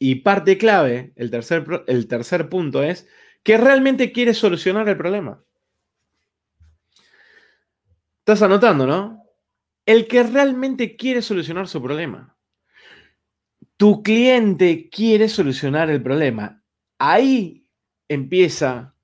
Y 0.00 0.16
parte 0.16 0.58
clave, 0.58 1.12
el 1.14 1.30
tercer, 1.30 1.64
el 1.86 2.08
tercer 2.08 2.48
punto 2.48 2.82
es 2.82 3.06
que 3.44 3.56
realmente 3.56 4.10
quiere 4.10 4.34
solucionar 4.34 4.88
el 4.88 4.96
problema. 4.96 5.40
Estás 8.18 8.42
anotando, 8.42 8.84
¿no? 8.84 9.22
El 9.84 10.08
que 10.08 10.24
realmente 10.24 10.96
quiere 10.96 11.22
solucionar 11.22 11.68
su 11.68 11.80
problema. 11.80 12.36
Tu 13.76 14.02
cliente 14.02 14.88
quiere 14.90 15.28
solucionar 15.28 15.88
el 15.88 16.02
problema. 16.02 16.64
Ahí 16.98 17.68
empieza 18.08 18.95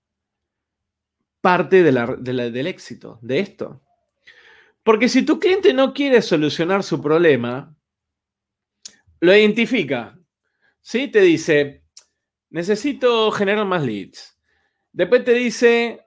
parte 1.43 1.83
del 1.83 2.67
éxito 2.67 3.19
de 3.21 3.41
esto. 3.41 3.83
Porque 4.83 5.09
si 5.09 5.23
tu 5.23 5.39
cliente 5.39 5.75
no 5.75 5.93
quiere 5.93 6.23
solucionar 6.23 6.83
su 6.83 7.03
problema, 7.03 7.77
lo 9.21 9.37
identifica. 9.37 10.19
¿Sí? 10.81 11.09
Te 11.09 11.21
dice, 11.21 11.85
necesito 12.51 13.31
generar 13.31 13.67
más 13.67 13.85
leads. 13.85 14.39
Después 14.93 15.25
te 15.25 15.35
dice, 15.35 16.01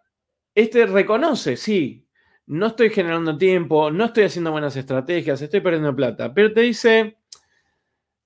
este 0.54 0.86
reconoce, 0.86 1.58
sí, 1.58 2.08
no 2.48 2.68
estoy 2.68 2.90
generando 2.90 3.38
tiempo, 3.38 3.90
no 3.90 4.06
estoy 4.06 4.26
haciendo 4.26 4.52
buenas 4.52 4.76
estrategias, 4.76 5.42
estoy 5.42 5.62
perdiendo 5.62 5.96
plata. 5.96 6.34
Pero 6.34 6.54
te 6.54 6.62
dice, 6.62 7.18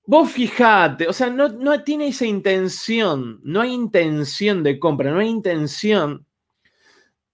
vos 0.06 0.30
fijate, 0.30 1.08
o 1.08 1.12
sea, 1.12 1.30
no, 1.30 1.48
no 1.48 1.82
tiene 1.82 2.08
esa 2.08 2.26
intención, 2.26 3.40
no 3.42 3.60
hay 3.60 3.72
intención 3.72 4.62
de 4.62 4.78
compra, 4.78 5.12
no 5.12 5.20
hay 5.20 5.28
intención 5.28 6.26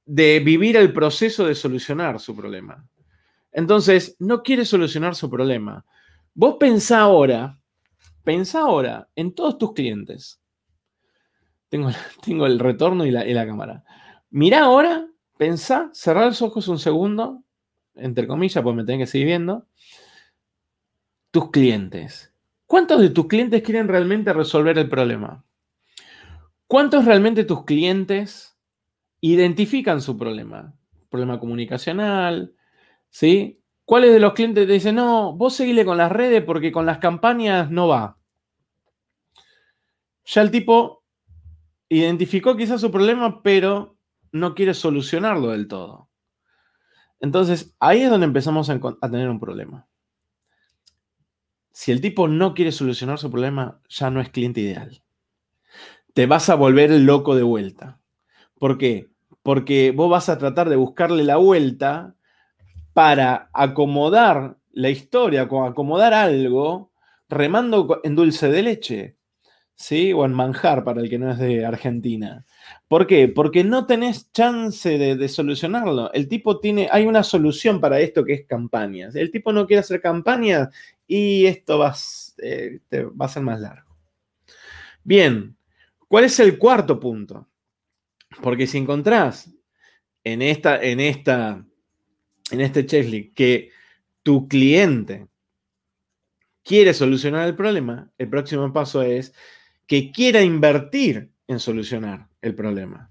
de 0.07 0.39
vivir 0.39 0.77
el 0.77 0.93
proceso 0.93 1.45
de 1.45 1.55
solucionar 1.55 2.21
su 2.21 2.35
problema. 2.35 2.89
Entonces, 3.53 4.17
no 4.21 4.43
quiere 4.43 4.65
solucionar 4.65 5.15
su 5.15 5.29
problema. 5.29 5.85
Vos 6.33 6.57
pensá 6.61 7.01
ahora, 7.01 7.59
pensá 8.23 8.61
ahora 8.61 9.09
en 9.17 9.35
todos 9.35 9.59
tus 9.59 9.75
clientes. 9.75 10.41
Tengo, 11.69 11.91
tengo 12.25 12.47
el 12.47 12.59
retorno 12.59 13.05
y 13.05 13.11
la, 13.11 13.47
cámara. 13.47 13.85
Mirá 14.31 14.65
ahora, 14.65 15.09
pensá, 15.37 15.91
cerrar 15.93 16.27
los 16.27 16.41
ojos 16.41 16.69
un 16.69 16.79
segundo, 16.79 17.43
entre 17.95 18.27
comillas, 18.27 18.63
pues 18.63 18.77
me 18.77 18.85
tenés 18.85 19.07
que 19.09 19.13
seguir 19.13 19.27
viendo. 19.27 19.67
Tus 21.33 21.51
clientes. 21.51 22.33
¿Cuántos 22.67 23.01
de 23.01 23.11
tus 23.11 23.27
clientes 23.27 23.63
quieren 23.63 23.89
realmente 23.89 24.33
resolver 24.33 24.79
el 24.79 24.89
problema? 24.89 25.45
¿Cuántos 26.67 27.05
realmente 27.05 27.45
tus 27.45 27.65
clientes 27.65 28.56
identifican 29.33 30.01
su 30.01 30.17
problema? 30.17 30.75
Problema 31.09 31.41
comunicacional, 31.41 32.55
¿sí? 33.11 33.61
¿Cuáles 33.85 34.13
de 34.13 34.21
los 34.21 34.33
clientes 34.33 34.67
te 34.67 34.73
dicen, 34.73 34.97
no, 34.97 35.33
vos 35.35 35.55
seguile 35.55 35.85
con 35.85 35.97
las 35.97 36.11
redes 36.11 36.43
porque 36.45 36.73
con 36.73 36.87
las 36.87 36.99
campañas 36.99 37.71
no 37.71 37.89
va? 37.89 38.19
Ya 40.25 40.43
el 40.43 40.51
tipo 40.51 41.05
identificó 41.89 42.57
quizás 42.57 42.81
su 42.81 42.91
problema, 42.91 43.43
pero 43.43 43.97
no 44.33 44.55
quiere 44.55 44.75
solucionarlo 44.75 45.53
del 45.53 45.69
todo. 45.69 46.11
Entonces, 47.21 47.75
ahí 47.79 48.03
es 48.03 48.11
donde 48.11 48.27
empezamos 48.27 48.69
a, 48.69 48.81
a 49.01 49.11
tener 49.11 49.31
un 49.31 49.41
problema. 49.41 49.87
Si 51.73 51.93
el 51.93 52.01
tipo 52.01 52.27
no 52.27 52.55
quiere 52.55 52.73
solucionar 52.73 53.19
su 53.19 53.31
problema, 53.31 53.81
ya 53.89 54.11
no 54.11 54.21
es 54.21 54.31
cliente 54.31 54.61
ideal. 54.61 55.03
Te 56.13 56.27
vas 56.27 56.49
a 56.49 56.55
volver 56.55 56.91
loco 56.91 57.37
de 57.37 57.43
vuelta. 57.43 58.01
¿Por 58.59 58.79
qué? 58.79 59.11
Porque 59.47 59.93
vos 59.93 60.11
vas 60.11 60.29
a 60.29 60.39
tratar 60.39 60.69
de 60.69 60.75
buscarle 60.75 61.23
la 61.23 61.37
vuelta 61.37 62.17
para 62.95 63.49
acomodar 63.53 64.57
la 64.73 64.91
historia, 64.91 65.43
acomodar 65.43 66.13
algo, 66.13 66.91
remando 67.29 68.01
en 68.03 68.17
dulce 68.17 68.49
de 68.49 68.63
leche, 68.65 69.17
¿sí? 69.77 70.13
O 70.13 70.25
en 70.25 70.33
manjar 70.33 70.83
para 70.83 71.01
el 71.01 71.09
que 71.09 71.21
no 71.21 71.31
es 71.31 71.39
de 71.39 71.65
Argentina. 71.65 72.45
¿Por 72.89 73.07
qué? 73.07 73.29
Porque 73.29 73.63
no 73.63 73.87
tenés 73.87 74.33
chance 74.33 74.99
de, 74.99 75.29
solucionarlo. 75.29 76.13
El 76.13 76.27
tipo 76.27 76.59
tiene, 76.59 76.89
hay 76.91 77.07
una 77.07 77.23
solución 77.23 77.81
para 77.81 78.01
esto 78.01 78.25
que 78.25 78.33
es 78.33 78.47
campañas. 78.47 79.15
El 79.15 79.31
tipo 79.31 79.53
no 79.53 79.65
quiere 79.69 79.79
hacer 79.79 80.01
campañas 80.01 80.71
y 81.07 81.47
esto 81.47 81.79
va, 81.79 81.95
eh, 82.43 82.81
va 82.93 83.27
a 83.27 83.29
ser 83.29 83.45
más 83.45 83.61
largo. 83.61 83.97
Bien, 85.05 85.57
¿cuál 86.09 86.25
es 86.25 86.41
el 86.41 86.59
cuarto 86.59 86.99
punto? 86.99 87.47
Porque 88.43 88.67
si 88.67 88.79
encontrás 88.79 89.51
en 90.25 90.43
esta, 90.43 90.83
en 90.83 91.01
esta 91.01 91.65
en 92.51 92.61
este 92.61 92.87
checklist 92.87 93.35
que 93.35 93.71
tu 94.23 94.49
cliente 94.49 95.29
quiere 96.63 96.95
solucionar 96.95 97.47
el 97.47 97.55
problema, 97.55 98.11
el 98.19 98.29
próximo 98.29 98.73
paso 98.73 99.03
es 99.03 99.33
que 99.87 100.11
quiera 100.11 100.43
invertir 100.43 101.31
en 101.47 101.61
solucionar 101.61 102.29
el 102.41 102.55
problema. 102.55 103.11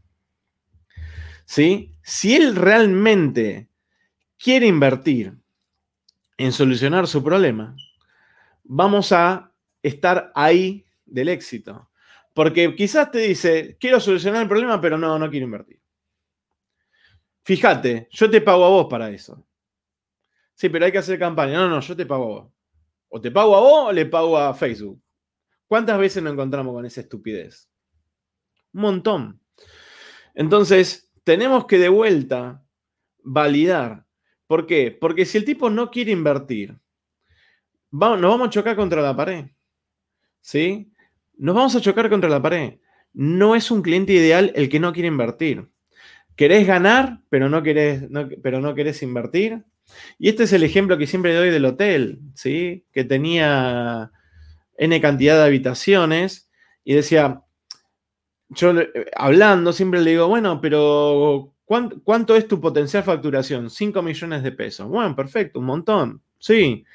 ¿Sí? 1.45 1.93
Si 2.01 2.35
él 2.35 2.55
realmente 2.55 3.69
quiere 4.37 4.67
invertir 4.67 5.33
en 6.37 6.51
solucionar 6.51 7.07
su 7.07 7.23
problema, 7.23 7.75
vamos 8.63 9.11
a 9.11 9.53
estar 9.81 10.31
ahí 10.35 10.85
del 11.05 11.29
éxito. 11.29 11.89
Porque 12.35 12.75
quizás 12.75 13.09
te 13.11 13.19
dice, 13.19 13.77
quiero 13.79 13.97
solucionar 13.97 14.41
el 14.41 14.49
problema, 14.49 14.81
pero 14.81 14.97
no, 14.97 15.17
no 15.17 15.29
quiero 15.29 15.45
invertir. 15.45 15.81
Fíjate, 17.43 18.09
yo 18.11 18.29
te 18.29 18.41
pago 18.41 18.65
a 18.65 18.69
vos 18.69 18.87
para 18.89 19.09
eso. 19.09 19.47
Sí, 20.53 20.67
pero 20.67 20.83
hay 20.83 20.91
que 20.91 20.97
hacer 20.97 21.17
campaña. 21.17 21.53
No, 21.53 21.69
no, 21.69 21.79
yo 21.79 21.95
te 21.95 22.05
pago 22.05 22.23
a 22.23 22.27
vos. 22.27 22.53
O 23.07 23.21
te 23.21 23.31
pago 23.31 23.55
a 23.55 23.61
vos 23.61 23.87
o 23.87 23.91
le 23.93 24.05
pago 24.05 24.37
a 24.37 24.53
Facebook. 24.53 25.01
¿Cuántas 25.65 25.97
veces 25.97 26.21
nos 26.21 26.33
encontramos 26.33 26.73
con 26.73 26.85
esa 26.85 26.99
estupidez? 26.99 27.69
Un 28.73 28.81
montón. 28.81 29.39
Entonces, 30.33 31.09
tenemos 31.23 31.65
que 31.67 31.77
de 31.77 31.87
vuelta 31.87 32.65
validar. 33.23 34.05
¿Por 34.45 34.67
qué? 34.67 34.91
Porque 34.91 35.23
si 35.23 35.37
el 35.37 35.45
tipo 35.45 35.69
no 35.69 35.89
quiere 35.89 36.11
invertir, 36.11 36.77
nos 37.91 38.21
vamos 38.21 38.47
a 38.49 38.51
chocar 38.51 38.75
contra 38.75 39.01
la 39.01 39.15
pared. 39.15 39.45
¿Sí? 40.41 40.91
Nos 41.37 41.55
vamos 41.55 41.75
a 41.75 41.81
chocar 41.81 42.09
contra 42.09 42.29
la 42.29 42.41
pared. 42.41 42.79
No 43.13 43.55
es 43.55 43.71
un 43.71 43.81
cliente 43.81 44.13
ideal 44.13 44.51
el 44.55 44.69
que 44.69 44.79
no 44.79 44.93
quiere 44.93 45.07
invertir. 45.07 45.69
Querés 46.35 46.67
ganar, 46.67 47.21
pero 47.29 47.49
no 47.49 47.63
querés, 47.63 48.03
pero 48.43 48.59
no 48.59 48.75
invertir. 49.01 49.63
Y 50.17 50.29
este 50.29 50.43
es 50.43 50.53
el 50.53 50.63
ejemplo 50.63 50.97
que 50.97 51.07
siempre 51.07 51.33
doy 51.33 51.49
del 51.49 51.65
hotel, 51.65 52.19
¿sí? 52.33 52.85
Que 52.91 53.03
tenía 53.03 54.11
N 54.77 55.01
cantidad 55.01 55.37
de 55.37 55.45
habitaciones 55.45 56.49
y 56.83 56.93
decía, 56.93 57.41
yo 58.49 58.73
hablando 59.15 59.73
siempre 59.73 60.01
le 60.01 60.11
digo, 60.11 60.27
bueno, 60.27 60.59
pero 60.61 61.53
¿cuánto, 61.65 62.35
es 62.35 62.47
tu 62.47 62.59
potencial 62.61 63.03
facturación? 63.03 63.69
5 63.69 64.01
millones 64.01 64.43
de 64.43 64.51
pesos. 64.51 64.87
Bueno, 64.87 65.15
perfecto, 65.15 65.59
un 65.59 65.65
montón. 65.65 66.21
Sí. 66.39 66.85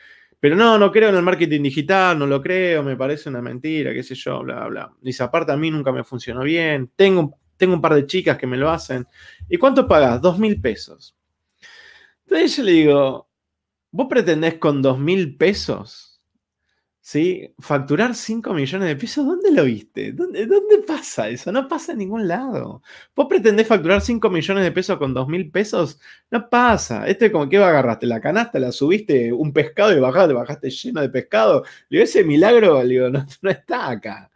Pero 0.41 0.57
no, 0.57 0.79
no 0.79 0.91
creo 0.91 1.11
en 1.11 1.17
el 1.17 1.23
marketing 1.23 1.63
digital, 1.63 2.19
no 2.19 2.27
lo 2.27 2.41
creo, 2.41 2.83
me 2.83 2.97
parece 2.97 3.29
una 3.29 3.43
mentira, 3.43 3.93
qué 3.93 4.03
sé 4.03 4.15
yo, 4.15 4.43
bla, 4.43 4.67
bla. 4.69 4.91
Dice, 5.03 5.23
aparte 5.23 5.53
a 5.53 5.57
mí 5.57 5.71
nunca 5.71 5.93
me 5.93 6.03
funcionó 6.03 6.43
bien. 6.43 6.91
Tengo, 6.97 7.39
tengo 7.59 7.75
un 7.75 7.81
par 7.83 7.95
de 7.95 8.07
chicas 8.07 8.39
que 8.39 8.47
me 8.47 8.57
lo 8.57 8.71
hacen. 8.71 9.07
¿Y 9.51 9.59
cuánto 9.59 9.87
pagas? 9.87 10.21
Dos 10.23 10.39
mil 10.39 10.59
pesos. 10.61 11.15
Entonces 12.25 12.57
yo 12.57 12.63
le 12.63 12.73
digo, 12.73 13.29
¿vos 13.91 14.07
pretendés 14.09 14.55
con 14.55 14.81
dos 14.81 14.99
mil 14.99 15.37
pesos? 15.37 16.10
¿Sí? 17.03 17.55
Facturar 17.59 18.15
5 18.15 18.53
millones 18.53 18.89
de 18.89 18.97
pesos, 18.97 19.25
¿dónde 19.25 19.51
lo 19.53 19.65
viste? 19.65 20.13
¿Dónde, 20.13 20.47
¿Dónde, 20.47 20.79
pasa 20.87 21.29
eso? 21.31 21.51
No 21.51 21.67
pasa 21.67 21.93
en 21.93 21.99
ningún 21.99 22.29
lado. 22.29 22.83
¿Vos 23.17 23.27
pretendés 23.29 23.67
facturar 23.67 24.03
5 24.03 24.29
millones 24.29 24.65
de 24.65 24.73
pesos 24.73 24.99
con 24.99 25.15
dos 25.15 25.27
mil 25.27 25.51
pesos? 25.51 25.99
No 26.31 26.51
pasa. 26.51 27.09
Este 27.09 27.33
como 27.33 27.49
que 27.49 27.57
agarraste 27.57 28.07
la 28.07 28.21
canasta, 28.21 28.59
la 28.59 28.71
subiste 28.71 29.33
un 29.33 29.53
pescado 29.53 29.97
y 29.97 30.01
bajaste, 30.01 30.35
bajaste 30.35 30.71
lleno 30.71 31.01
de 31.01 31.09
pescado. 31.09 31.65
Le 31.89 31.99
digo, 31.99 32.05
ese 32.05 32.23
milagro, 32.25 32.85
digo, 32.85 33.09
no, 33.09 33.27
no 33.43 33.51
está 33.51 33.91
acá. 33.91 34.31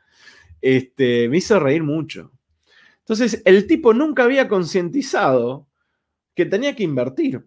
Este, 0.60 1.28
me 1.28 1.38
hizo 1.38 1.60
reír 1.60 1.82
mucho. 1.82 2.32
Entonces, 3.00 3.42
el 3.44 3.66
tipo 3.66 3.92
nunca 3.92 4.24
había 4.24 4.48
concientizado 4.48 5.68
que 6.34 6.46
tenía 6.46 6.74
que 6.74 6.84
invertir. 6.84 7.46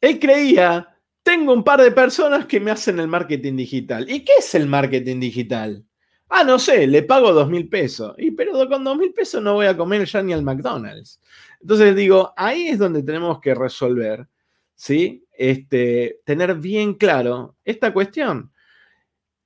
Él 0.00 0.20
creía, 0.20 0.95
tengo 1.26 1.52
un 1.52 1.64
par 1.64 1.82
de 1.82 1.90
personas 1.90 2.46
que 2.46 2.60
me 2.60 2.70
hacen 2.70 3.00
el 3.00 3.08
marketing 3.08 3.56
digital. 3.56 4.08
¿Y 4.08 4.24
qué 4.24 4.34
es 4.38 4.54
el 4.54 4.68
marketing 4.68 5.18
digital? 5.18 5.84
Ah, 6.28 6.44
no 6.44 6.56
sé, 6.56 6.86
le 6.86 7.02
pago 7.02 7.32
dos 7.32 7.50
mil 7.50 7.68
pesos. 7.68 8.14
Y 8.16 8.30
pero 8.30 8.52
con 8.68 8.84
dos 8.84 8.96
mil 8.96 9.12
pesos 9.12 9.42
no 9.42 9.54
voy 9.54 9.66
a 9.66 9.76
comer 9.76 10.04
ya 10.06 10.22
ni 10.22 10.32
al 10.32 10.44
McDonald's. 10.44 11.20
Entonces 11.60 11.96
digo, 11.96 12.32
ahí 12.36 12.68
es 12.68 12.78
donde 12.78 13.02
tenemos 13.02 13.40
que 13.40 13.56
resolver, 13.56 14.28
¿sí? 14.76 15.26
Este, 15.32 16.20
tener 16.24 16.54
bien 16.54 16.94
claro 16.94 17.56
esta 17.64 17.92
cuestión. 17.92 18.52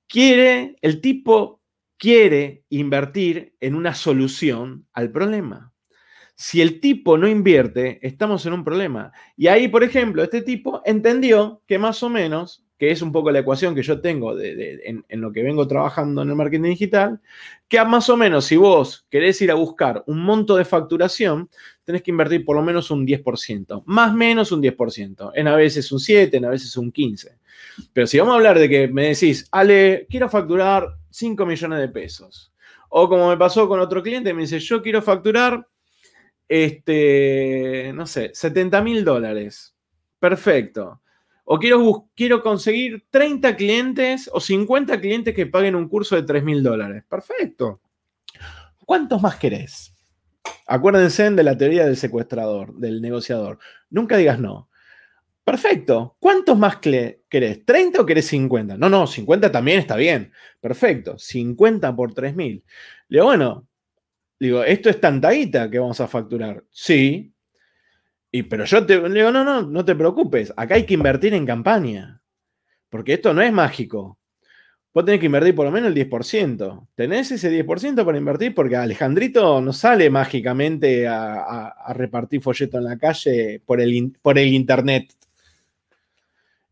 Quiere, 0.06 0.76
el 0.82 1.00
tipo 1.00 1.62
quiere 1.96 2.64
invertir 2.68 3.54
en 3.58 3.74
una 3.74 3.94
solución 3.94 4.86
al 4.92 5.10
problema. 5.10 5.69
Si 6.40 6.62
el 6.62 6.80
tipo 6.80 7.18
no 7.18 7.28
invierte, 7.28 7.98
estamos 8.00 8.46
en 8.46 8.54
un 8.54 8.64
problema. 8.64 9.12
Y 9.36 9.48
ahí, 9.48 9.68
por 9.68 9.84
ejemplo, 9.84 10.22
este 10.22 10.40
tipo 10.40 10.80
entendió 10.86 11.60
que 11.66 11.78
más 11.78 12.02
o 12.02 12.08
menos, 12.08 12.64
que 12.78 12.90
es 12.90 13.02
un 13.02 13.12
poco 13.12 13.30
la 13.30 13.40
ecuación 13.40 13.74
que 13.74 13.82
yo 13.82 14.00
tengo 14.00 14.34
en, 14.40 15.04
lo 15.10 15.32
que 15.32 15.42
vengo 15.42 15.68
trabajando 15.68 16.22
en 16.22 16.30
el 16.30 16.36
marketing 16.36 16.70
digital, 16.70 17.20
que 17.68 17.84
más 17.84 18.08
o 18.08 18.16
menos 18.16 18.46
si 18.46 18.56
vos 18.56 19.06
querés 19.10 19.42
ir 19.42 19.50
a 19.50 19.54
buscar 19.54 20.02
un 20.06 20.22
monto 20.22 20.56
de 20.56 20.64
facturación, 20.64 21.50
tenés 21.84 22.02
que 22.02 22.10
invertir 22.10 22.42
por 22.42 22.56
lo 22.56 22.62
menos 22.62 22.90
un 22.90 23.06
10%, 23.06 23.82
más 23.84 24.10
o 24.10 24.16
menos 24.16 24.50
un 24.50 24.62
10%, 24.62 25.32
en 25.34 25.46
a 25.46 25.56
veces 25.56 25.92
un 25.92 26.00
7, 26.00 26.38
en 26.38 26.46
a 26.46 26.48
veces 26.48 26.74
un 26.78 26.90
15. 26.90 27.36
Pero 27.92 28.06
si 28.06 28.18
vamos 28.18 28.32
a 28.32 28.36
hablar 28.36 28.58
de 28.58 28.66
que 28.66 28.88
me 28.88 29.08
decís, 29.08 29.46
Ale, 29.52 30.06
quiero 30.08 30.30
facturar 30.30 30.88
5 31.10 31.44
millones 31.44 31.80
de 31.80 31.88
pesos. 31.88 32.50
O 32.88 33.10
como 33.10 33.28
me 33.28 33.36
pasó 33.36 33.68
con 33.68 33.78
otro 33.78 34.02
cliente, 34.02 34.32
me 34.32 34.40
dice, 34.40 34.58
yo 34.58 34.80
quiero 34.82 35.02
facturar, 35.02 35.66
este, 36.50 37.92
no 37.94 38.06
sé, 38.06 38.32
70 38.34 38.82
mil 38.82 39.04
dólares. 39.04 39.76
Perfecto. 40.18 41.00
O 41.44 41.60
quiero, 41.60 42.08
quiero 42.16 42.42
conseguir 42.42 43.06
30 43.08 43.54
clientes 43.54 44.28
o 44.32 44.40
50 44.40 45.00
clientes 45.00 45.32
que 45.32 45.46
paguen 45.46 45.76
un 45.76 45.88
curso 45.88 46.16
de 46.16 46.24
3 46.24 46.42
mil 46.42 46.62
dólares. 46.62 47.04
Perfecto. 47.08 47.80
¿Cuántos 48.84 49.22
más 49.22 49.36
querés? 49.36 49.94
Acuérdense 50.66 51.30
de 51.30 51.42
la 51.44 51.56
teoría 51.56 51.86
del 51.86 51.96
secuestrador, 51.96 52.74
del 52.74 53.00
negociador. 53.00 53.60
Nunca 53.88 54.16
digas 54.16 54.40
no. 54.40 54.68
Perfecto. 55.44 56.16
¿Cuántos 56.18 56.58
más 56.58 56.78
querés? 56.78 57.18
¿30 57.30 58.00
o 58.00 58.06
querés 58.06 58.26
50? 58.26 58.76
No, 58.76 58.88
no, 58.88 59.06
50 59.06 59.52
también 59.52 59.78
está 59.78 59.94
bien. 59.94 60.32
Perfecto. 60.60 61.16
50 61.16 61.94
por 61.94 62.12
3.000. 62.12 62.64
Le 63.08 63.16
digo, 63.16 63.26
bueno, 63.26 63.68
digo, 64.40 64.64
esto 64.64 64.90
es 64.90 65.00
tanta 65.00 65.30
guita 65.30 65.70
que 65.70 65.78
vamos 65.78 66.00
a 66.00 66.08
facturar. 66.08 66.64
Sí. 66.70 67.32
Y, 68.32 68.42
pero 68.44 68.64
yo 68.64 68.84
te 68.86 68.94
digo, 68.94 69.30
no, 69.30 69.44
no, 69.44 69.62
no 69.62 69.84
te 69.84 69.94
preocupes. 69.94 70.52
Acá 70.56 70.76
hay 70.76 70.86
que 70.86 70.94
invertir 70.94 71.34
en 71.34 71.46
campaña. 71.46 72.22
Porque 72.88 73.14
esto 73.14 73.34
no 73.34 73.42
es 73.42 73.52
mágico. 73.52 74.18
Vos 74.92 75.04
tenés 75.04 75.20
que 75.20 75.26
invertir 75.26 75.54
por 75.54 75.66
lo 75.66 75.70
menos 75.70 75.94
el 75.94 76.10
10%. 76.10 76.88
Tenés 76.96 77.30
ese 77.30 77.64
10% 77.64 78.04
para 78.04 78.18
invertir 78.18 78.54
porque 78.54 78.76
Alejandrito 78.76 79.60
no 79.60 79.72
sale 79.72 80.10
mágicamente 80.10 81.06
a, 81.06 81.92
repartir 81.94 82.40
folleto 82.40 82.78
en 82.78 82.84
la 82.84 82.98
calle 82.98 83.62
por 83.64 83.80
el, 83.80 84.16
por 84.20 84.38
el 84.38 84.48
internet. 84.48 85.12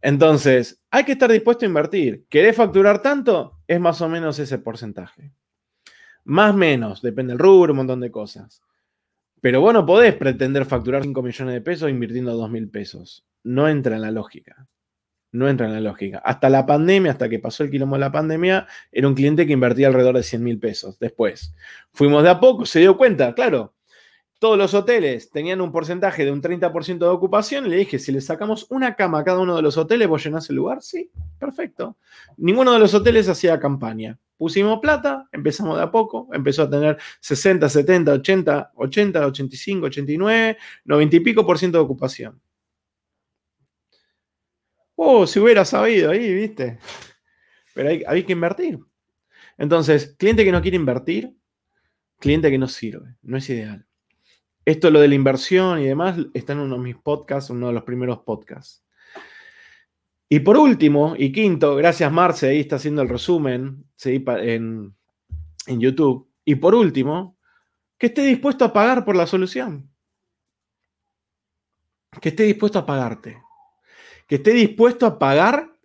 Entonces, 0.01 0.81
hay 0.91 1.05
que 1.05 1.13
estar 1.13 1.31
dispuesto 1.31 1.65
a 1.65 1.69
invertir. 1.69 2.25
¿Querés 2.29 2.57
facturar 2.57 3.03
tanto? 3.03 3.59
Es 3.67 3.79
más 3.79 4.01
o 4.01 4.09
menos 4.09 4.39
ese 4.39 4.59
porcentaje. 4.59 5.33
Más 6.29 6.55
menos, 6.55 7.01
depende 7.01 7.33
del 7.33 7.39
rubro, 7.39 7.73
un 7.73 7.79
montón 7.79 8.01
de 8.01 8.11
cosas. 8.11 8.61
Pero 9.41 9.63
vos 9.63 9.73
no 9.73 9.87
podés 9.87 10.15
pretender 10.15 10.67
facturar 10.67 11.03
5 11.03 11.23
millones 11.23 11.55
de 11.55 11.63
pesos 11.63 11.89
invirtiendo 11.89 12.37
2 12.37 12.51
mil 12.51 12.69
pesos. 12.69 13.25
No 13.45 13.67
entra 13.67 13.97
en 13.97 14.03
la 14.03 14.11
lógica. 14.11 14.69
No 15.33 15.49
entra 15.49 15.69
en 15.69 15.73
la 15.73 15.81
lógica. 15.81 16.19
Hasta 16.19 16.51
la 16.51 16.67
pandemia, 16.67 17.13
hasta 17.13 17.31
que 17.31 17.39
pasó 17.39 17.65
el 17.65 17.71
quilombo 17.71 17.97
de 17.97 18.01
la 18.01 18.13
pandemia, 18.13 18.67
era 18.93 19.09
un 19.09 19.15
cliente 19.15 19.47
que 19.47 19.55
invertía 19.55 19.87
alrededor 19.87 20.17
de 20.17 20.23
100 20.23 20.45
mil 20.45 20.59
pesos. 20.59 20.99
Después, 20.99 21.55
fuimos 21.95 22.23
de 22.23 22.29
a 22.29 22.41
poco, 22.41 22.67
se 22.67 22.81
dio 22.81 22.99
cuenta, 22.99 23.35
claro, 23.35 23.73
todos 24.39 24.57
los 24.57 24.73
hoteles 24.75 25.31
tenían 25.31 25.61
un 25.61 25.73
porcentaje 25.73 26.25
de 26.25 26.31
un 26.31 26.41
30% 26.41 26.99
de 26.99 27.07
ocupación 27.07 27.69
le 27.69 27.77
dije, 27.77 27.99
si 27.99 28.13
le 28.13 28.21
sacamos 28.21 28.67
una 28.71 28.95
cama 28.95 29.21
a 29.21 29.25
cada 29.25 29.41
uno 29.41 29.57
de 29.57 29.63
los 29.63 29.77
hoteles, 29.77 30.07
¿vos 30.07 30.23
llenás 30.23 30.49
el 30.51 30.57
lugar? 30.57 30.83
Sí, 30.83 31.11
perfecto. 31.39 31.97
Ninguno 32.37 32.73
de 32.73 32.79
los 32.79 32.95
hoteles 32.95 33.29
hacía 33.29 33.59
campaña. 33.59 34.19
Pusimos 34.37 34.79
plata, 34.79 35.29
empezamos 35.33 35.77
de 35.77 35.83
a 35.83 35.91
poco, 35.91 36.29
empezó 36.33 36.63
a 36.63 36.71
tener 36.71 36.97
60, 37.21 37.69
70, 37.69 38.13
80, 38.13 38.73
80, 38.77 39.27
85, 39.27 39.87
89, 39.87 40.59
90 40.85 41.17
y 41.17 41.21
pico 41.21 41.45
por 41.45 41.59
ciento 41.59 41.79
de 41.79 41.85
ocupación. 41.85 42.41
Oh, 44.95 45.27
si 45.27 45.41
hubiera 45.41 45.65
sabido 45.65 46.11
ahí, 46.13 46.33
viste. 46.33 46.79
Pero 47.75 48.05
hay 48.07 48.23
que 48.25 48.33
invertir. 48.33 48.79
Entonces, 49.57 50.15
cliente 50.17 50.45
que 50.45 50.53
no 50.53 50.63
quiere 50.63 50.77
invertir, 50.77 51.35
cliente 52.21 52.51
que 52.51 52.59
no 52.59 52.69
sirve, 52.69 53.17
no 53.23 53.37
es 53.37 53.51
ideal. 53.51 53.88
Esto, 54.65 54.91
lo 54.91 55.01
de 55.01 55.09
la 55.09 55.15
inversión 55.15 55.81
y 55.81 55.87
demás, 55.87 56.19
está 56.35 56.53
en 56.53 56.61
uno 56.61 56.77
de 56.77 56.83
mis 56.83 56.97
podcasts, 56.97 57.51
uno 57.51 57.69
de 57.69 57.73
los 57.73 57.85
primeros 57.85 58.19
podcasts. 58.19 58.85
Y 60.29 60.41
por 60.41 60.59
último, 60.59 61.15
y 61.17 61.33
quinto, 61.33 61.75
gracias 61.77 62.13
Marce, 62.13 62.49
ahí 62.49 62.61
está 62.61 62.77
haciendo 62.77 63.01
el 63.01 63.09
resumen 63.09 63.85
en, 64.05 64.95
en 65.67 65.81
YouTube. 65.81 66.31
Y 66.45 66.57
por 66.57 66.75
último, 66.75 67.39
que 67.97 68.09
esté 68.09 68.23
dispuesto 68.23 68.65
a 68.65 68.73
pagar 68.73 69.05
por 69.05 69.17
la 69.17 69.27
solución. 69.27 69.91
Que 72.21 72.29
esté 72.31 72.45
dispuesto 72.45 72.79
a 72.79 72.87
pagarte. 72.87 73.43
Que 74.27 74.37
esté 74.37 74.53
dispuesto 74.53 75.07
a 75.07 75.19
pagar 75.19 75.79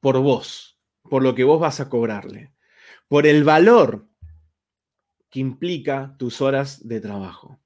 por 0.00 0.18
vos, 0.18 0.78
por 1.02 1.22
lo 1.22 1.34
que 1.34 1.44
vos 1.44 1.60
vas 1.60 1.80
a 1.80 1.88
cobrarle, 1.88 2.52
por 3.08 3.26
el 3.26 3.44
valor 3.44 4.06
que 5.30 5.40
implica 5.40 6.14
tus 6.18 6.40
horas 6.40 6.86
de 6.86 7.00
trabajo. 7.00 7.60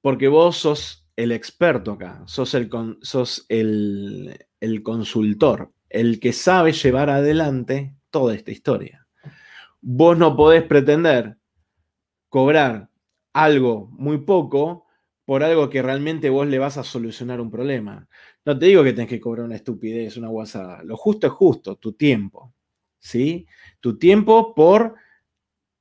Porque 0.00 0.28
vos 0.28 0.56
sos 0.56 1.06
el 1.16 1.32
experto 1.32 1.92
acá, 1.92 2.22
sos 2.26 2.54
el, 2.54 2.70
sos 3.02 3.46
el, 3.48 4.46
el 4.60 4.82
consultor, 4.82 5.72
el 5.88 6.20
que 6.20 6.32
sabe 6.32 6.72
llevar 6.72 7.10
adelante 7.10 7.94
toda 8.10 8.34
esta 8.34 8.50
historia. 8.50 9.06
Vos 9.80 10.16
no 10.18 10.36
podés 10.36 10.62
pretender 10.64 11.38
cobrar 12.28 12.90
algo 13.32 13.88
muy 13.92 14.18
poco 14.18 14.86
por 15.24 15.42
algo 15.42 15.68
que 15.68 15.82
realmente 15.82 16.30
vos 16.30 16.46
le 16.46 16.58
vas 16.58 16.78
a 16.78 16.84
solucionar 16.84 17.40
un 17.40 17.50
problema. 17.50 18.08
No 18.44 18.58
te 18.58 18.66
digo 18.66 18.84
que 18.84 18.92
tenés 18.92 19.08
que 19.08 19.20
cobrar 19.20 19.44
una 19.44 19.56
estupidez, 19.56 20.16
una 20.16 20.28
guasada. 20.28 20.82
Lo 20.84 20.96
justo 20.96 21.26
es 21.26 21.32
justo, 21.32 21.76
tu 21.76 21.92
tiempo. 21.92 22.54
¿Sí? 22.98 23.46
Tu 23.80 23.98
tiempo 23.98 24.54
por 24.54 24.94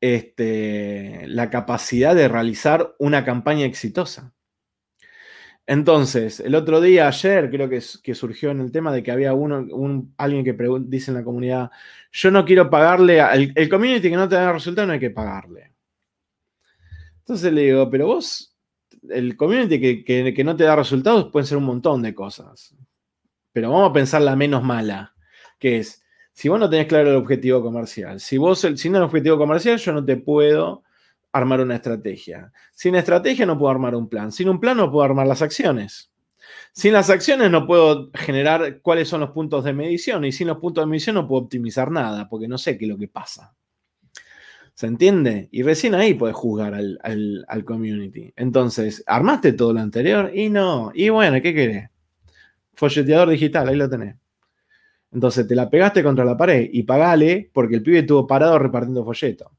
este, 0.01 1.25
la 1.27 1.49
capacidad 1.49 2.15
de 2.15 2.27
realizar 2.27 2.95
una 2.99 3.25
campaña 3.25 3.65
exitosa. 3.65 4.34
Entonces, 5.67 6.39
el 6.39 6.53
otro 6.53 6.79
día, 6.79 7.08
ayer, 7.08 7.49
creo 7.49 7.67
que, 7.67 7.81
que 8.03 8.13
surgió 8.13 8.51
en 8.51 8.62
el 8.62 8.71
tema 8.71 8.93
de 8.93 9.01
que 9.01 9.12
había 9.12 9.34
uno, 9.34 9.65
un, 9.71 10.13
alguien 10.17 10.45
que 10.45 10.55
dice 10.81 11.10
en 11.10 11.17
la 11.17 11.23
comunidad, 11.23 11.71
yo 12.12 12.29
no 12.29 12.45
quiero 12.45 12.69
pagarle, 12.69 13.19
el 13.55 13.69
community 13.69 14.10
que 14.10 14.15
no 14.15 14.29
te 14.29 14.36
da 14.36 14.53
resultado 14.53 14.86
no 14.86 14.93
hay 14.93 14.99
que 14.99 15.10
pagarle. 15.10 15.73
Entonces 17.19 17.51
le 17.51 17.63
digo, 17.63 17.89
pero 17.89 18.05
vos, 18.05 18.55
el 19.10 19.36
community 19.36 20.03
que, 20.03 20.34
que 20.34 20.43
no 20.43 20.55
te 20.55 20.65
da 20.65 20.75
resultados 20.75 21.31
pueden 21.31 21.47
ser 21.47 21.58
un 21.58 21.63
montón 21.63 22.03
de 22.03 22.13
cosas. 22.13 22.75
Pero 23.51 23.71
vamos 23.71 23.89
a 23.89 23.93
pensar 23.93 24.21
la 24.21 24.36
menos 24.36 24.62
mala, 24.62 25.15
que 25.58 25.77
es, 25.77 26.05
si 26.36 26.50
vos 26.50 26.60
no 26.60 26.69
tenés 26.69 26.88
claro 26.88 27.12
el 27.12 27.15
objetivo 27.15 27.63
comercial, 27.63 28.19
si 28.19 28.38
vos, 28.38 28.67
sin 28.76 28.93
el 28.93 29.04
objetivo 29.04 29.38
comercial, 29.38 29.78
yo 29.78 29.93
no 29.93 30.04
te 30.04 30.17
puedo 30.17 30.84
armar 31.32 31.62
una 31.62 31.76
estrategia. 31.76 32.52
Sin 32.74 32.95
estrategia 32.95 33.45
no 33.45 33.58
puedo 33.58 33.71
armar 33.71 33.95
un 33.95 34.10
plan. 34.10 34.34
Sin 34.34 34.50
un 34.50 34.60
plan 34.60 34.76
no 34.76 34.91
puedo 34.91 35.06
armar 35.06 35.28
las 35.28 35.41
acciones. 35.41 36.12
Sin 36.74 36.91
las 36.91 37.10
acciones 37.10 37.50
no 37.50 37.65
puedo 37.65 38.12
generar 38.13 38.82
cuáles 38.82 39.08
son 39.08 39.21
los 39.21 39.32
puntos 39.32 39.63
de 39.63 39.71
medición 39.71 40.26
y 40.26 40.34
sin 40.34 40.50
los 40.50 40.58
puntos 40.58 40.82
de 40.82 40.88
medición 40.88 41.15
no 41.15 41.26
puedo 41.26 41.43
optimizar 41.43 41.89
nada 41.89 42.28
porque 42.28 42.50
no 42.50 42.58
sé 42.58 42.78
qué 42.78 42.84
es 42.84 42.91
lo 42.91 42.98
que 42.98 43.08
pasa. 43.08 43.56
¿Se 44.74 44.88
entiende? 44.88 45.48
Y 45.54 45.63
recién 45.63 45.95
ahí 45.95 46.15
puedes 46.15 46.36
juzgar 46.36 46.74
al, 46.74 47.00
al 47.48 47.63
community. 47.63 48.34
Entonces, 48.36 49.06
¿armaste 49.08 49.54
todo 49.54 49.71
lo 49.71 49.80
anterior? 49.80 50.32
Y 50.36 50.50
no. 50.50 50.91
Y 50.93 51.08
bueno, 51.08 51.41
¿qué 51.41 51.54
querés? 51.54 51.89
Folleteador 52.74 53.30
digital, 53.30 53.69
ahí 53.69 53.78
lo 53.78 53.89
tenés. 53.89 54.17
Entonces 55.12 55.48
te 55.48 55.56
la 55.56 55.70
pegaste 55.70 56.04
contra 56.04 56.26
la 56.26 56.38
pared 56.38 56.70
y 56.72 56.84
pagale 56.84 57.50
porque 57.54 57.76
el 57.76 57.84
pibe 57.84 58.00
estuvo 58.00 58.28
parado 58.28 58.60
repartiendo 58.60 59.06
folleto. 59.06 59.52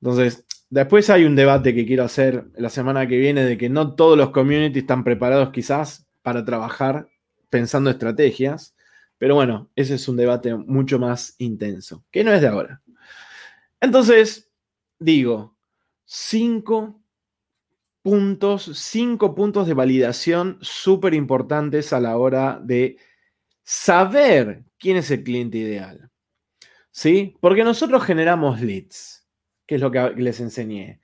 Entonces, 0.00 0.44
después 0.70 1.08
hay 1.08 1.24
un 1.24 1.36
debate 1.36 1.74
que 1.74 1.86
quiero 1.86 2.04
hacer 2.04 2.46
la 2.56 2.68
semana 2.68 3.06
que 3.06 3.16
viene 3.16 3.44
de 3.44 3.56
que 3.56 3.68
no 3.68 3.94
todos 3.94 4.18
los 4.18 4.30
communities 4.30 4.82
están 4.82 5.04
preparados 5.04 5.50
quizás 5.50 6.06
para 6.22 6.44
trabajar 6.44 7.08
pensando 7.48 7.90
estrategias, 7.90 8.74
pero 9.18 9.36
bueno, 9.36 9.70
ese 9.76 9.94
es 9.94 10.08
un 10.08 10.16
debate 10.16 10.54
mucho 10.54 10.98
más 10.98 11.36
intenso, 11.38 12.04
que 12.10 12.24
no 12.24 12.32
es 12.32 12.40
de 12.40 12.48
ahora. 12.48 12.82
Entonces, 13.80 14.50
digo, 14.98 15.56
cinco 16.04 17.00
puntos, 18.02 18.70
cinco 18.74 19.34
puntos 19.34 19.66
de 19.66 19.74
validación 19.74 20.58
súper 20.60 21.14
importantes 21.14 21.92
a 21.92 22.00
la 22.00 22.18
hora 22.18 22.60
de 22.62 22.98
saber 23.64 24.62
quién 24.78 24.98
es 24.98 25.10
el 25.10 25.24
cliente 25.24 25.58
ideal. 25.58 26.10
¿Sí? 26.90 27.36
Porque 27.40 27.64
nosotros 27.64 28.04
generamos 28.04 28.60
leads, 28.60 29.26
que 29.66 29.74
es 29.74 29.80
lo 29.80 29.90
que 29.90 30.12
les 30.16 30.38
enseñé. 30.38 31.00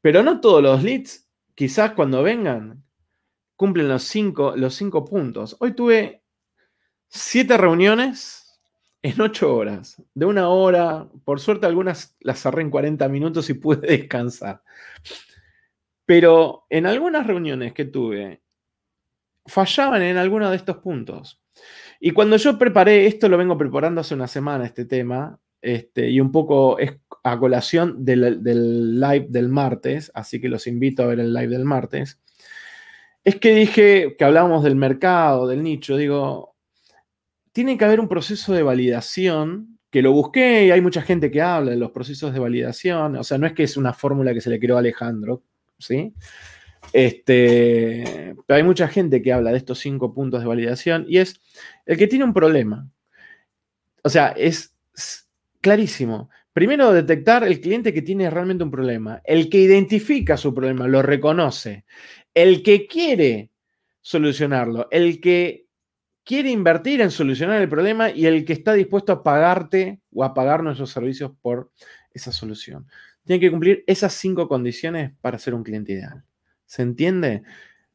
Pero 0.00 0.22
no 0.22 0.40
todos 0.40 0.62
los 0.62 0.84
leads, 0.84 1.28
quizás 1.56 1.92
cuando 1.92 2.22
vengan, 2.22 2.84
cumplen 3.56 3.88
los 3.88 4.04
cinco, 4.04 4.54
los 4.56 4.74
cinco 4.74 5.04
puntos. 5.04 5.56
Hoy 5.58 5.74
tuve 5.74 6.22
siete 7.08 7.56
reuniones 7.56 8.60
en 9.02 9.20
ocho 9.20 9.54
horas, 9.54 10.02
de 10.14 10.26
una 10.26 10.48
hora. 10.48 11.08
Por 11.24 11.40
suerte, 11.40 11.66
algunas 11.66 12.16
las 12.20 12.40
cerré 12.40 12.62
en 12.62 12.70
40 12.70 13.08
minutos 13.08 13.50
y 13.50 13.54
pude 13.54 13.86
descansar. 13.98 14.62
Pero 16.06 16.66
en 16.70 16.86
algunas 16.86 17.26
reuniones 17.26 17.72
que 17.72 17.84
tuve, 17.84 18.42
fallaban 19.46 20.02
en 20.02 20.16
alguno 20.16 20.50
de 20.50 20.56
estos 20.56 20.78
puntos. 20.78 21.42
Y 22.00 22.12
cuando 22.12 22.36
yo 22.36 22.58
preparé, 22.58 23.06
esto 23.06 23.28
lo 23.28 23.36
vengo 23.36 23.58
preparando 23.58 24.00
hace 24.00 24.14
una 24.14 24.26
semana, 24.26 24.64
este 24.64 24.84
tema, 24.84 25.38
este, 25.60 26.08
y 26.08 26.20
un 26.20 26.32
poco 26.32 26.78
es 26.78 26.98
a 27.22 27.38
colación 27.38 28.04
del, 28.04 28.42
live 28.98 29.26
del 29.28 29.48
martes, 29.48 30.10
así 30.14 30.40
que 30.40 30.48
los 30.48 30.66
invito 30.66 31.02
a 31.02 31.06
ver 31.06 31.20
el 31.20 31.34
live 31.34 31.48
del 31.48 31.64
martes, 31.66 32.20
es 33.22 33.36
que 33.36 33.54
dije 33.54 34.16
que 34.18 34.24
hablábamos 34.24 34.64
del 34.64 34.76
mercado, 34.76 35.46
del 35.46 35.62
nicho, 35.62 35.96
digo, 35.98 36.56
tiene 37.52 37.76
que 37.76 37.84
haber 37.84 38.00
un 38.00 38.08
proceso 38.08 38.54
de 38.54 38.62
validación 38.62 39.78
que 39.90 40.02
lo 40.02 40.12
busqué 40.12 40.66
y 40.66 40.70
hay 40.70 40.80
mucha 40.80 41.02
gente 41.02 41.30
que 41.30 41.42
habla 41.42 41.72
de 41.72 41.76
los 41.76 41.90
procesos 41.90 42.32
de 42.32 42.38
validación. 42.38 43.16
O 43.16 43.24
sea, 43.24 43.38
no 43.38 43.46
es 43.46 43.52
que 43.52 43.64
es 43.64 43.76
una 43.76 43.92
fórmula 43.92 44.32
que 44.32 44.40
se 44.40 44.48
le 44.48 44.60
creó 44.60 44.76
a 44.76 44.78
Alejandro, 44.78 45.42
¿sí? 45.78 46.14
Este, 46.92 48.34
pero 48.46 48.56
hay 48.56 48.62
mucha 48.62 48.88
gente 48.88 49.22
que 49.22 49.32
habla 49.32 49.52
de 49.52 49.58
estos 49.58 49.78
cinco 49.78 50.12
puntos 50.12 50.40
de 50.40 50.46
validación 50.46 51.04
y 51.08 51.18
es 51.18 51.40
el 51.86 51.96
que 51.96 52.06
tiene 52.06 52.24
un 52.24 52.34
problema. 52.34 52.90
O 54.02 54.08
sea, 54.08 54.28
es 54.28 54.76
clarísimo. 55.60 56.30
Primero, 56.52 56.92
detectar 56.92 57.44
el 57.44 57.60
cliente 57.60 57.94
que 57.94 58.02
tiene 58.02 58.28
realmente 58.28 58.64
un 58.64 58.70
problema, 58.70 59.20
el 59.24 59.48
que 59.48 59.58
identifica 59.58 60.36
su 60.36 60.52
problema, 60.52 60.88
lo 60.88 61.00
reconoce, 61.00 61.84
el 62.34 62.62
que 62.62 62.86
quiere 62.86 63.50
solucionarlo, 64.00 64.88
el 64.90 65.20
que 65.20 65.66
quiere 66.24 66.50
invertir 66.50 67.00
en 67.00 67.10
solucionar 67.10 67.60
el 67.62 67.68
problema 67.68 68.10
y 68.10 68.26
el 68.26 68.44
que 68.44 68.52
está 68.52 68.72
dispuesto 68.72 69.12
a 69.12 69.22
pagarte 69.22 70.00
o 70.12 70.24
a 70.24 70.34
pagar 70.34 70.62
nuestros 70.62 70.90
servicios 70.90 71.32
por 71.40 71.70
esa 72.12 72.32
solución. 72.32 72.86
Tiene 73.24 73.40
que 73.40 73.50
cumplir 73.50 73.84
esas 73.86 74.12
cinco 74.14 74.48
condiciones 74.48 75.12
para 75.20 75.38
ser 75.38 75.54
un 75.54 75.62
cliente 75.62 75.92
ideal. 75.92 76.24
¿Se 76.70 76.82
entiende? 76.82 77.42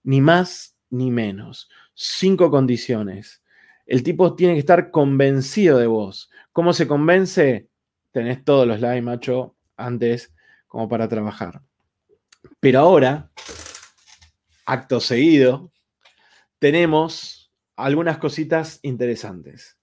Ni 0.03 0.19
más 0.19 0.75
ni 0.89 1.09
menos. 1.09 1.69
Cinco 1.93 2.51
condiciones. 2.51 3.41
El 3.85 4.03
tipo 4.03 4.35
tiene 4.35 4.55
que 4.55 4.59
estar 4.59 4.91
convencido 4.91 5.77
de 5.77 5.87
vos. 5.87 6.29
¿Cómo 6.51 6.73
se 6.73 6.85
convence? 6.85 7.69
Tenés 8.11 8.43
todos 8.43 8.67
los 8.67 8.81
likes, 8.81 9.01
macho, 9.01 9.55
antes 9.77 10.33
como 10.67 10.89
para 10.89 11.07
trabajar. 11.07 11.61
Pero 12.59 12.81
ahora, 12.81 13.31
acto 14.65 14.99
seguido, 14.99 15.71
tenemos 16.59 17.53
algunas 17.77 18.17
cositas 18.17 18.81
interesantes. 18.81 19.77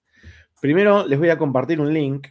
Primero 0.61 1.07
les 1.07 1.17
voy 1.17 1.29
a 1.29 1.39
compartir 1.39 1.81
un 1.81 1.91
link. 1.91 2.27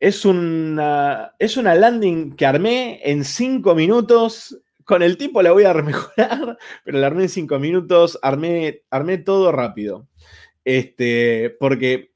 Es 0.00 0.24
es 0.24 1.56
una 1.58 1.74
landing 1.74 2.34
que 2.34 2.46
armé 2.46 2.98
en 3.04 3.24
cinco 3.24 3.74
minutos 3.74 4.58
con 4.86 5.02
el 5.02 5.18
tipo 5.18 5.42
la 5.42 5.52
voy 5.52 5.64
a 5.64 5.72
remejorar, 5.72 6.56
pero 6.84 6.98
la 6.98 7.08
armé 7.08 7.24
en 7.24 7.28
cinco 7.28 7.58
minutos, 7.58 8.18
armé, 8.22 8.82
armé 8.88 9.18
todo 9.18 9.52
rápido. 9.52 10.08
Este, 10.64 11.54
porque 11.60 12.12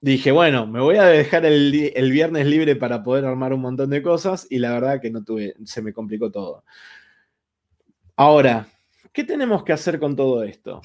dije, 0.00 0.30
bueno, 0.30 0.66
me 0.66 0.80
voy 0.80 0.96
a 0.96 1.04
dejar 1.04 1.46
el, 1.46 1.92
el, 1.94 2.10
viernes 2.12 2.46
libre 2.46 2.76
para 2.76 3.02
poder 3.02 3.24
armar 3.24 3.54
un 3.54 3.62
montón 3.62 3.90
de 3.90 4.02
cosas 4.02 4.46
y 4.50 4.58
la 4.58 4.72
verdad 4.72 5.00
que 5.00 5.10
no 5.10 5.24
tuve, 5.24 5.54
se 5.64 5.80
me 5.82 5.94
complicó 5.94 6.30
todo. 6.30 6.64
Ahora, 8.16 8.68
¿qué 9.12 9.24
tenemos 9.24 9.64
que 9.64 9.72
hacer 9.72 9.98
con 9.98 10.14
todo 10.14 10.42
esto? 10.42 10.82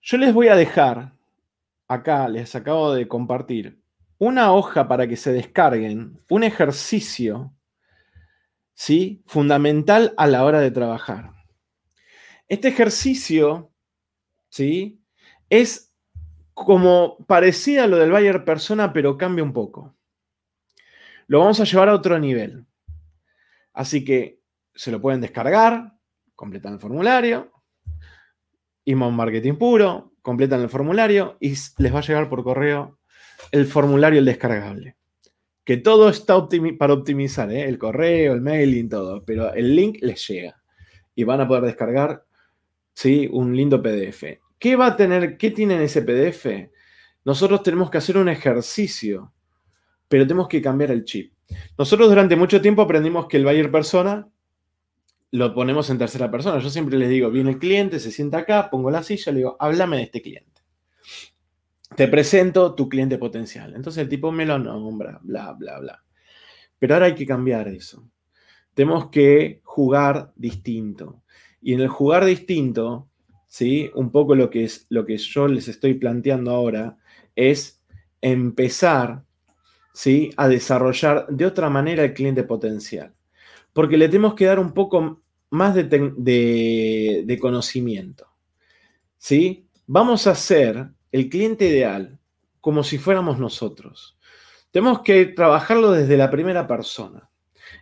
Yo 0.00 0.16
les 0.16 0.32
voy 0.32 0.48
a 0.48 0.56
dejar, 0.56 1.12
acá 1.88 2.26
les 2.28 2.54
acabo 2.54 2.94
de 2.94 3.06
compartir, 3.06 3.82
una 4.16 4.52
hoja 4.52 4.88
para 4.88 5.06
que 5.06 5.16
se 5.16 5.32
descarguen, 5.32 6.18
un 6.30 6.42
ejercicio 6.42 7.52
¿sí? 8.78 9.24
Fundamental 9.26 10.14
a 10.16 10.28
la 10.28 10.44
hora 10.44 10.60
de 10.60 10.70
trabajar. 10.70 11.32
Este 12.46 12.68
ejercicio, 12.68 13.72
¿sí? 14.50 15.02
Es 15.50 15.92
como 16.54 17.18
parecida 17.26 17.84
a 17.84 17.86
lo 17.88 17.96
del 17.96 18.12
Bayer 18.12 18.44
persona, 18.44 18.92
pero 18.92 19.18
cambia 19.18 19.42
un 19.42 19.52
poco. 19.52 19.96
Lo 21.26 21.40
vamos 21.40 21.58
a 21.58 21.64
llevar 21.64 21.88
a 21.88 21.94
otro 21.94 22.20
nivel. 22.20 22.66
Así 23.72 24.04
que 24.04 24.40
se 24.76 24.92
lo 24.92 25.00
pueden 25.00 25.20
descargar, 25.20 25.94
completan 26.36 26.74
el 26.74 26.78
formulario, 26.78 27.52
Inbound 28.84 29.16
Marketing 29.16 29.54
puro, 29.54 30.14
completan 30.22 30.60
el 30.60 30.68
formulario 30.68 31.36
y 31.40 31.48
les 31.78 31.92
va 31.92 31.98
a 31.98 32.02
llegar 32.02 32.28
por 32.28 32.44
correo 32.44 33.00
el 33.50 33.66
formulario, 33.66 34.20
el 34.20 34.24
descargable 34.24 34.98
que 35.68 35.76
todo 35.76 36.08
está 36.08 36.48
para 36.78 36.94
optimizar, 36.94 37.52
¿eh? 37.52 37.68
el 37.68 37.76
correo, 37.76 38.32
el 38.32 38.40
mailing, 38.40 38.88
todo, 38.88 39.22
pero 39.22 39.52
el 39.52 39.76
link 39.76 39.98
les 40.00 40.26
llega 40.26 40.58
y 41.14 41.24
van 41.24 41.42
a 41.42 41.46
poder 41.46 41.64
descargar 41.64 42.24
¿sí? 42.94 43.28
un 43.30 43.54
lindo 43.54 43.82
PDF. 43.82 44.40
¿Qué 44.58 44.76
va 44.76 44.86
a 44.86 44.96
tener, 44.96 45.36
qué 45.36 45.50
tiene 45.50 45.74
en 45.74 45.82
ese 45.82 46.00
PDF? 46.00 46.70
Nosotros 47.22 47.62
tenemos 47.62 47.90
que 47.90 47.98
hacer 47.98 48.16
un 48.16 48.30
ejercicio, 48.30 49.34
pero 50.08 50.26
tenemos 50.26 50.48
que 50.48 50.62
cambiar 50.62 50.90
el 50.90 51.04
chip. 51.04 51.34
Nosotros 51.76 52.08
durante 52.08 52.34
mucho 52.34 52.62
tiempo 52.62 52.80
aprendimos 52.80 53.26
que 53.26 53.36
el 53.36 53.44
buyer 53.44 53.70
persona 53.70 54.26
lo 55.32 55.52
ponemos 55.52 55.90
en 55.90 55.98
tercera 55.98 56.30
persona. 56.30 56.60
Yo 56.60 56.70
siempre 56.70 56.96
les 56.96 57.10
digo, 57.10 57.30
viene 57.30 57.50
el 57.50 57.58
cliente, 57.58 58.00
se 58.00 58.10
sienta 58.10 58.38
acá, 58.38 58.70
pongo 58.70 58.90
la 58.90 59.02
silla, 59.02 59.32
le 59.32 59.40
digo, 59.40 59.58
háblame 59.60 59.98
de 59.98 60.02
este 60.04 60.22
cliente 60.22 60.62
te 61.96 62.08
presento 62.08 62.74
tu 62.74 62.88
cliente 62.88 63.18
potencial. 63.18 63.74
Entonces 63.74 64.02
el 64.02 64.08
tipo 64.08 64.30
me 64.30 64.46
lo 64.46 64.58
nombra, 64.58 65.18
bla, 65.22 65.52
bla, 65.52 65.80
bla. 65.80 66.04
Pero 66.78 66.94
ahora 66.94 67.06
hay 67.06 67.14
que 67.14 67.26
cambiar 67.26 67.68
eso. 67.68 68.08
Tenemos 68.74 69.10
que 69.10 69.60
jugar 69.64 70.32
distinto. 70.36 71.22
Y 71.60 71.74
en 71.74 71.80
el 71.80 71.88
jugar 71.88 72.24
distinto, 72.24 73.08
¿sí? 73.46 73.90
Un 73.94 74.12
poco 74.12 74.34
lo 74.34 74.50
que, 74.50 74.64
es, 74.64 74.86
lo 74.90 75.04
que 75.04 75.16
yo 75.16 75.48
les 75.48 75.66
estoy 75.68 75.94
planteando 75.94 76.52
ahora 76.52 76.96
es 77.34 77.82
empezar, 78.20 79.24
¿sí? 79.92 80.30
A 80.36 80.46
desarrollar 80.46 81.26
de 81.28 81.46
otra 81.46 81.68
manera 81.68 82.04
el 82.04 82.14
cliente 82.14 82.44
potencial. 82.44 83.14
Porque 83.72 83.96
le 83.96 84.08
tenemos 84.08 84.34
que 84.34 84.44
dar 84.44 84.60
un 84.60 84.72
poco 84.72 85.22
más 85.50 85.74
de, 85.74 85.84
de, 85.84 87.22
de 87.26 87.38
conocimiento, 87.38 88.28
¿sí? 89.16 89.66
Vamos 89.86 90.26
a 90.26 90.32
hacer 90.32 90.90
el 91.12 91.28
cliente 91.28 91.68
ideal 91.68 92.18
como 92.60 92.82
si 92.82 92.98
fuéramos 92.98 93.38
nosotros. 93.38 94.18
Tenemos 94.70 95.00
que 95.00 95.26
trabajarlo 95.26 95.92
desde 95.92 96.16
la 96.16 96.30
primera 96.30 96.66
persona. 96.66 97.30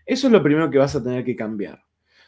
Eso 0.05 0.29
es 0.29 0.33
lo 0.33 0.43
primero 0.43 0.71
que 0.71 0.79
vas 0.79 0.95
a 0.95 1.03
tener 1.03 1.25
que 1.25 1.37
cambiar. 1.37 1.85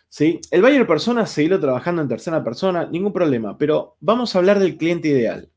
¿sí? 0.09 0.41
El 0.51 0.63
buyer 0.63 0.87
persona, 0.87 1.27
seguirlo 1.27 1.61
trabajando 1.61 2.03
en 2.03 2.09
tercera 2.09 2.43
persona, 2.43 2.87
ningún 2.87 3.13
problema, 3.13 3.57
pero 3.57 3.97
vamos 4.01 4.35
a 4.35 4.39
hablar 4.39 4.59
del 4.59 4.77
cliente 4.77 5.09
ideal. 5.09 5.51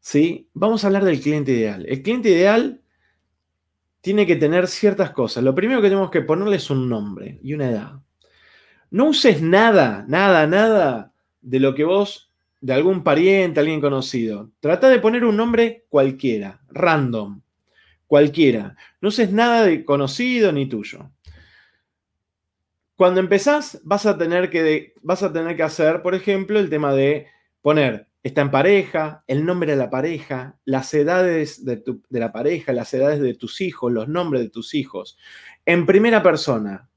¿sí? 0.00 0.48
Vamos 0.54 0.84
a 0.84 0.86
hablar 0.86 1.04
del 1.04 1.20
cliente 1.20 1.52
ideal. 1.52 1.84
El 1.88 2.02
cliente 2.02 2.28
ideal 2.28 2.80
tiene 4.00 4.24
que 4.24 4.36
tener 4.36 4.68
ciertas 4.68 5.10
cosas. 5.10 5.42
Lo 5.42 5.54
primero 5.54 5.82
que 5.82 5.88
tenemos 5.88 6.12
que 6.12 6.22
ponerle 6.22 6.56
es 6.56 6.70
un 6.70 6.88
nombre 6.88 7.40
y 7.42 7.54
una 7.54 7.70
edad. 7.70 7.92
No 8.90 9.06
uses 9.06 9.42
nada, 9.42 10.04
nada, 10.06 10.46
nada 10.46 11.12
de 11.40 11.58
lo 11.58 11.74
que 11.74 11.82
vos 11.82 12.25
de 12.66 12.72
algún 12.72 13.04
pariente, 13.04 13.60
alguien 13.60 13.80
conocido. 13.80 14.50
Trata 14.58 14.88
de 14.88 14.98
poner 14.98 15.24
un 15.24 15.36
nombre 15.36 15.86
cualquiera, 15.88 16.60
random, 16.68 17.40
cualquiera. 18.08 18.74
No 19.00 19.10
uses 19.10 19.30
nada 19.30 19.62
de 19.62 19.84
conocido 19.84 20.50
ni 20.50 20.68
tuyo. 20.68 21.08
Cuando 22.96 23.20
empezás, 23.20 23.80
vas 23.84 24.04
a 24.04 24.18
tener 24.18 24.50
que, 24.50 24.94
vas 25.00 25.22
a 25.22 25.32
tener 25.32 25.54
que 25.54 25.62
hacer, 25.62 26.02
por 26.02 26.16
ejemplo, 26.16 26.58
el 26.58 26.68
tema 26.68 26.92
de 26.92 27.28
poner, 27.62 28.08
está 28.24 28.40
en 28.40 28.50
pareja, 28.50 29.22
el 29.28 29.46
nombre 29.46 29.70
de 29.70 29.76
la 29.76 29.88
pareja, 29.88 30.58
las 30.64 30.92
edades 30.92 31.64
de, 31.64 31.84
de 32.08 32.18
la 32.18 32.32
pareja, 32.32 32.72
las 32.72 32.92
edades 32.92 33.20
de 33.20 33.34
tus 33.34 33.60
hijos, 33.60 33.92
los 33.92 34.08
nombres 34.08 34.42
de 34.42 34.48
tus 34.48 34.74
hijos. 34.74 35.16
En 35.64 35.86
primera 35.86 36.20
persona, 36.20 36.88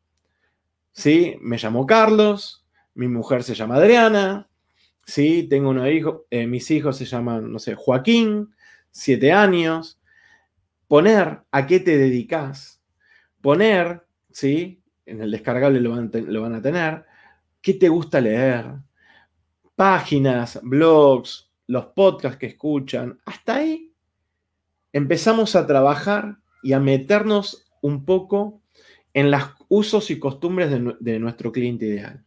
¿sí? 0.94 1.38
Me 1.42 1.58
llamo 1.58 1.86
Carlos, 1.86 2.66
mi 2.96 3.08
mujer 3.08 3.44
se 3.44 3.54
llama 3.54 3.76
Adriana, 3.76 4.49
¿sí? 5.10 5.48
Tengo 5.50 5.70
unos 5.70 5.88
hijos, 5.90 6.22
eh, 6.30 6.48
mis 6.48 6.70
hijos 6.72 6.98
se 6.98 7.06
llaman, 7.06 7.52
no 7.52 7.60
sé, 7.60 7.76
Joaquín, 7.76 8.54
siete 8.92 9.32
años. 9.32 10.00
Poner 10.88 11.42
a 11.52 11.68
qué 11.68 11.80
te 11.80 11.98
dedicas. 11.98 12.82
Poner, 13.42 14.06
¿sí? 14.32 14.82
En 15.06 15.22
el 15.22 15.32
descargable 15.32 15.82
lo 15.82 16.42
van 16.42 16.56
a 16.56 16.62
tener. 16.62 17.06
¿Qué 17.62 17.74
te 17.74 17.90
gusta 17.90 18.22
leer? 18.22 18.66
Páginas, 19.76 20.60
blogs, 20.62 21.52
los 21.68 21.88
podcasts 21.88 22.38
que 22.38 22.48
escuchan. 22.48 23.20
Hasta 23.26 23.56
ahí 23.56 23.94
empezamos 24.94 25.56
a 25.56 25.66
trabajar 25.66 26.38
y 26.64 26.74
a 26.74 26.80
meternos 26.80 27.68
un 27.82 28.06
poco 28.06 28.62
en 29.14 29.32
los 29.32 29.44
usos 29.70 30.12
y 30.12 30.20
costumbres 30.20 30.70
de 31.00 31.20
nuestro 31.20 31.52
cliente 31.52 31.86
ideal. 31.86 32.26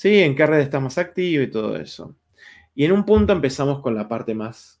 ¿Sí? 0.00 0.22
En 0.22 0.34
qué 0.34 0.46
red 0.46 0.60
está 0.60 0.80
más 0.80 0.96
activo 0.96 1.42
y 1.42 1.50
todo 1.50 1.76
eso. 1.76 2.16
Y 2.74 2.86
en 2.86 2.92
un 2.92 3.04
punto 3.04 3.34
empezamos 3.34 3.82
con 3.82 3.94
la 3.94 4.08
parte 4.08 4.34
más 4.34 4.80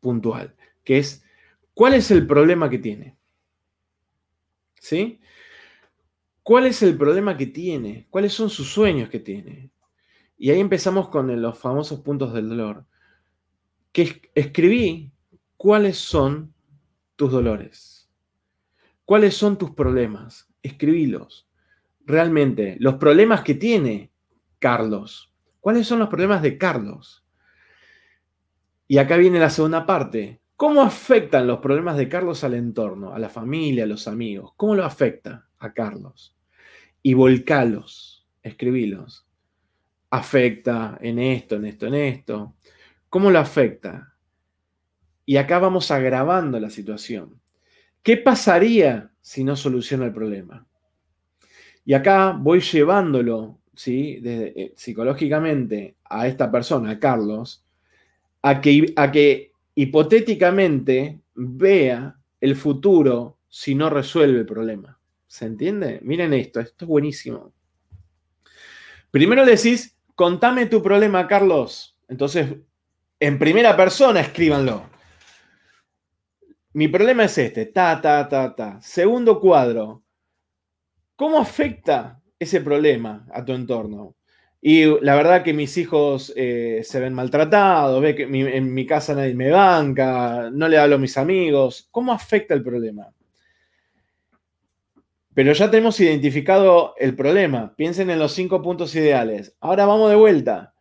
puntual, 0.00 0.56
que 0.82 0.98
es, 0.98 1.24
¿cuál 1.72 1.94
es 1.94 2.10
el 2.10 2.26
problema 2.26 2.68
que 2.68 2.80
tiene? 2.80 3.16
¿Sí? 4.80 5.20
¿Cuál 6.42 6.66
es 6.66 6.82
el 6.82 6.96
problema 6.96 7.36
que 7.36 7.46
tiene? 7.46 8.08
¿Cuáles 8.10 8.32
son 8.32 8.50
sus 8.50 8.68
sueños 8.68 9.10
que 9.10 9.20
tiene? 9.20 9.70
Y 10.36 10.50
ahí 10.50 10.58
empezamos 10.58 11.08
con 11.08 11.40
los 11.40 11.56
famosos 11.56 12.00
puntos 12.00 12.34
del 12.34 12.48
dolor. 12.48 12.84
Que 13.92 14.28
escribí 14.34 15.12
cuáles 15.56 15.98
son 15.98 16.52
tus 17.14 17.30
dolores. 17.30 18.10
¿Cuáles 19.04 19.36
son 19.36 19.56
tus 19.56 19.70
problemas? 19.70 20.48
Escribílos 20.64 21.46
realmente 22.06 22.76
los 22.78 22.94
problemas 22.94 23.42
que 23.42 23.54
tiene 23.54 24.10
Carlos. 24.58 25.32
¿Cuáles 25.60 25.86
son 25.86 25.98
los 25.98 26.08
problemas 26.08 26.40
de 26.40 26.56
Carlos? 26.56 27.24
Y 28.88 28.98
acá 28.98 29.16
viene 29.16 29.40
la 29.40 29.50
segunda 29.50 29.84
parte. 29.84 30.40
¿Cómo 30.54 30.82
afectan 30.82 31.46
los 31.46 31.58
problemas 31.58 31.96
de 31.96 32.08
Carlos 32.08 32.44
al 32.44 32.54
entorno, 32.54 33.12
a 33.12 33.18
la 33.18 33.28
familia, 33.28 33.84
a 33.84 33.88
los 33.88 34.08
amigos? 34.08 34.52
¿Cómo 34.56 34.74
lo 34.74 34.84
afecta 34.84 35.48
a 35.58 35.72
Carlos? 35.72 36.34
Y 37.02 37.14
volcalos, 37.14 38.26
escribilos. 38.42 39.26
Afecta 40.08 40.96
en 41.00 41.18
esto, 41.18 41.56
en 41.56 41.66
esto, 41.66 41.86
en 41.88 41.94
esto. 41.94 42.54
¿Cómo 43.10 43.30
lo 43.30 43.40
afecta? 43.40 44.14
Y 45.26 45.36
acá 45.36 45.58
vamos 45.58 45.90
agravando 45.90 46.60
la 46.60 46.70
situación. 46.70 47.40
¿Qué 48.02 48.16
pasaría 48.16 49.10
si 49.20 49.42
no 49.42 49.56
soluciona 49.56 50.06
el 50.06 50.12
problema? 50.12 50.64
Y 51.86 51.94
acá 51.94 52.36
voy 52.38 52.60
llevándolo, 52.60 53.60
¿sí? 53.72 54.20
Eh, 54.24 54.72
psicológicamente 54.76 55.94
a 56.04 56.26
esta 56.26 56.50
persona, 56.50 56.90
a 56.90 56.98
Carlos, 56.98 57.64
a 58.42 58.60
que, 58.60 58.92
a 58.96 59.12
que 59.12 59.52
hipotéticamente 59.76 61.20
vea 61.36 62.16
el 62.40 62.56
futuro 62.56 63.38
si 63.48 63.76
no 63.76 63.88
resuelve 63.88 64.40
el 64.40 64.46
problema. 64.46 64.98
¿Se 65.28 65.46
entiende? 65.46 66.00
Miren 66.02 66.34
esto, 66.34 66.58
esto 66.58 66.84
es 66.84 66.88
buenísimo. 66.88 67.52
Primero 69.12 69.46
decís, 69.46 69.96
contame 70.16 70.66
tu 70.66 70.82
problema, 70.82 71.28
Carlos. 71.28 71.96
Entonces, 72.08 72.48
en 73.20 73.38
primera 73.38 73.76
persona, 73.76 74.20
escríbanlo. 74.20 74.90
Mi 76.72 76.88
problema 76.88 77.24
es 77.24 77.38
este, 77.38 77.66
ta, 77.66 78.00
ta, 78.00 78.28
ta, 78.28 78.54
ta. 78.56 78.80
Segundo 78.82 79.40
cuadro, 79.40 80.02
¿cómo 81.16 81.38
afecta 81.38 82.22
ese 82.38 82.60
problema 82.60 83.26
a 83.32 83.44
tu 83.44 83.52
entorno? 83.52 84.14
Y 84.60 84.84
la 85.00 85.14
verdad 85.14 85.42
que 85.42 85.52
mis 85.52 85.76
hijos 85.76 86.32
eh, 86.36 86.80
se 86.84 87.00
ven 87.00 87.14
maltratados, 87.14 88.00
ve 88.00 88.14
que 88.14 88.24
en 88.24 88.74
mi 88.74 88.86
casa 88.86 89.14
nadie 89.14 89.34
me 89.34 89.50
banca, 89.50 90.50
no 90.52 90.68
le 90.68 90.78
hablo 90.78 90.96
a 90.96 90.98
mis 90.98 91.16
amigos. 91.16 91.88
¿Cómo 91.90 92.12
afecta 92.12 92.54
el 92.54 92.62
problema? 92.62 93.12
Pero 95.34 95.52
ya 95.52 95.70
tenemos 95.70 96.00
identificado 96.00 96.94
el 96.96 97.14
problema. 97.14 97.74
Piensen 97.76 98.10
en 98.10 98.18
los 98.18 98.32
cinco 98.32 98.62
puntos 98.62 98.94
ideales. 98.94 99.54
Ahora 99.60 99.84
vamos 99.84 100.10
de 100.10 100.16
vuelta. 100.16 100.74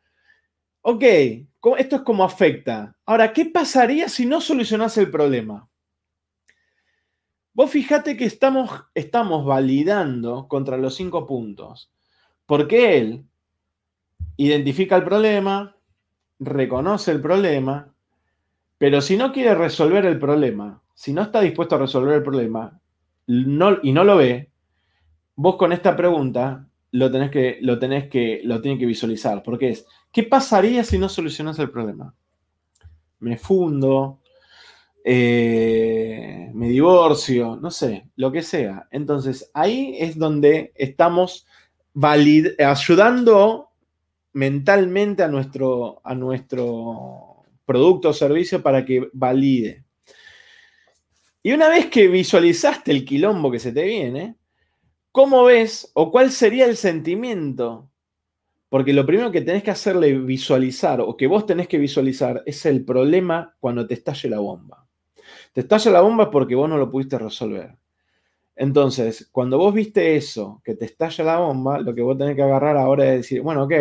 Ok, 0.81 1.03
esto 1.77 1.95
es 1.97 2.01
cómo 2.03 2.23
afecta. 2.23 2.95
Ahora, 3.05 3.33
¿qué 3.33 3.45
pasaría 3.45 4.07
si 4.07 4.25
no 4.25 4.39
solucionase 4.39 5.01
el 5.01 5.11
problema? 5.11 5.67
Vos 7.55 7.71
fíjate 7.71 8.17
que 8.17 8.25
estamos, 8.25 8.69
estamos 8.93 9.45
validando 9.45 10.49
contra 10.49 10.77
los 10.77 10.95
cinco 10.95 11.25
puntos. 11.25 11.89
Porque 12.45 12.97
él 12.97 13.25
identifica 14.35 14.97
el 14.97 15.05
problema, 15.05 15.77
reconoce 16.37 17.11
el 17.11 17.21
problema, 17.21 17.93
pero 18.77 18.99
si 18.99 19.15
no 19.15 19.31
quiere 19.31 19.55
resolver 19.55 20.05
el 20.05 20.19
problema, 20.19 20.81
si 20.93 21.13
no 21.13 21.21
está 21.21 21.39
dispuesto 21.39 21.75
a 21.75 21.79
resolver 21.79 22.15
el 22.15 22.23
problema 22.23 22.77
no, 23.27 23.77
y 23.81 23.93
no 23.93 24.03
lo 24.03 24.17
ve, 24.17 24.51
vos 25.37 25.55
con 25.55 25.71
esta 25.71 25.95
pregunta 25.95 26.67
lo 26.91 27.09
tenés 27.09 27.31
que, 27.31 27.59
lo 27.61 27.79
tenés 27.79 28.09
que, 28.09 28.41
lo 28.43 28.59
tienen 28.59 28.77
que 28.77 28.85
visualizar, 28.85 29.41
porque 29.43 29.69
es, 29.69 29.85
¿qué 30.11 30.23
pasaría 30.23 30.83
si 30.83 30.97
no 30.97 31.07
solucionas 31.07 31.57
el 31.59 31.71
problema? 31.71 32.13
Me 33.19 33.37
fundo, 33.37 34.19
eh, 35.07 36.49
me 36.55 36.67
divorcio, 36.67 37.57
no 37.57 37.69
sé, 37.69 38.09
lo 38.15 38.31
que 38.31 38.41
sea. 38.41 38.87
Entonces, 38.89 39.51
ahí 39.53 39.95
es 39.99 40.17
donde 40.17 40.73
estamos 40.73 41.45
ayudando 42.57 43.69
mentalmente 44.33 45.21
a 45.21 45.27
nuestro, 45.27 46.01
a 46.03 46.15
nuestro 46.15 47.43
producto 47.65 48.09
o 48.09 48.13
servicio 48.13 48.63
para 48.63 48.83
que 48.83 49.07
valide. 49.13 49.85
Y 51.43 51.51
una 51.51 51.69
vez 51.69 51.85
que 51.85 52.07
visualizaste 52.07 52.91
el 52.91 53.05
quilombo 53.05 53.51
que 53.51 53.59
se 53.59 53.71
te 53.71 53.83
viene, 53.83 54.37
¿cómo 55.11 55.43
ves 55.43 55.91
o 55.93 56.09
cuál 56.09 56.31
sería 56.31 56.65
el 56.65 56.77
sentimiento? 56.77 57.91
Porque 58.69 58.91
lo 58.91 59.05
primero 59.05 59.31
que 59.31 59.41
tenés 59.41 59.61
que 59.61 59.69
hacerle 59.69 60.17
visualizar 60.17 60.99
o 60.99 61.15
que 61.15 61.27
vos 61.27 61.45
tenés 61.45 61.67
que 61.67 61.77
visualizar 61.77 62.41
es 62.47 62.65
el 62.65 62.83
problema 62.83 63.55
cuando 63.59 63.85
te 63.85 63.93
estalle 63.93 64.29
la 64.29 64.39
bomba. 64.39 64.84
Te 65.55 65.61
estalla 65.61 65.89
la 65.89 66.01
bomba 66.01 66.29
porque 66.29 66.53
vos 66.53 66.67
no 66.67 66.77
lo 66.77 66.91
pudiste 66.91 67.17
resolver. 67.17 67.77
Entonces, 68.57 69.29
cuando 69.31 69.57
vos 69.57 69.73
viste 69.73 70.17
eso, 70.17 70.61
que 70.65 70.75
te 70.75 70.83
estalla 70.83 71.23
la 71.23 71.37
bomba, 71.37 71.79
lo 71.79 71.95
que 71.95 72.01
vos 72.01 72.17
tenés 72.17 72.35
que 72.35 72.41
agarrar 72.41 72.75
ahora 72.75 73.05
es 73.05 73.21
decir, 73.21 73.41
bueno, 73.41 73.63
ok, 73.63 73.73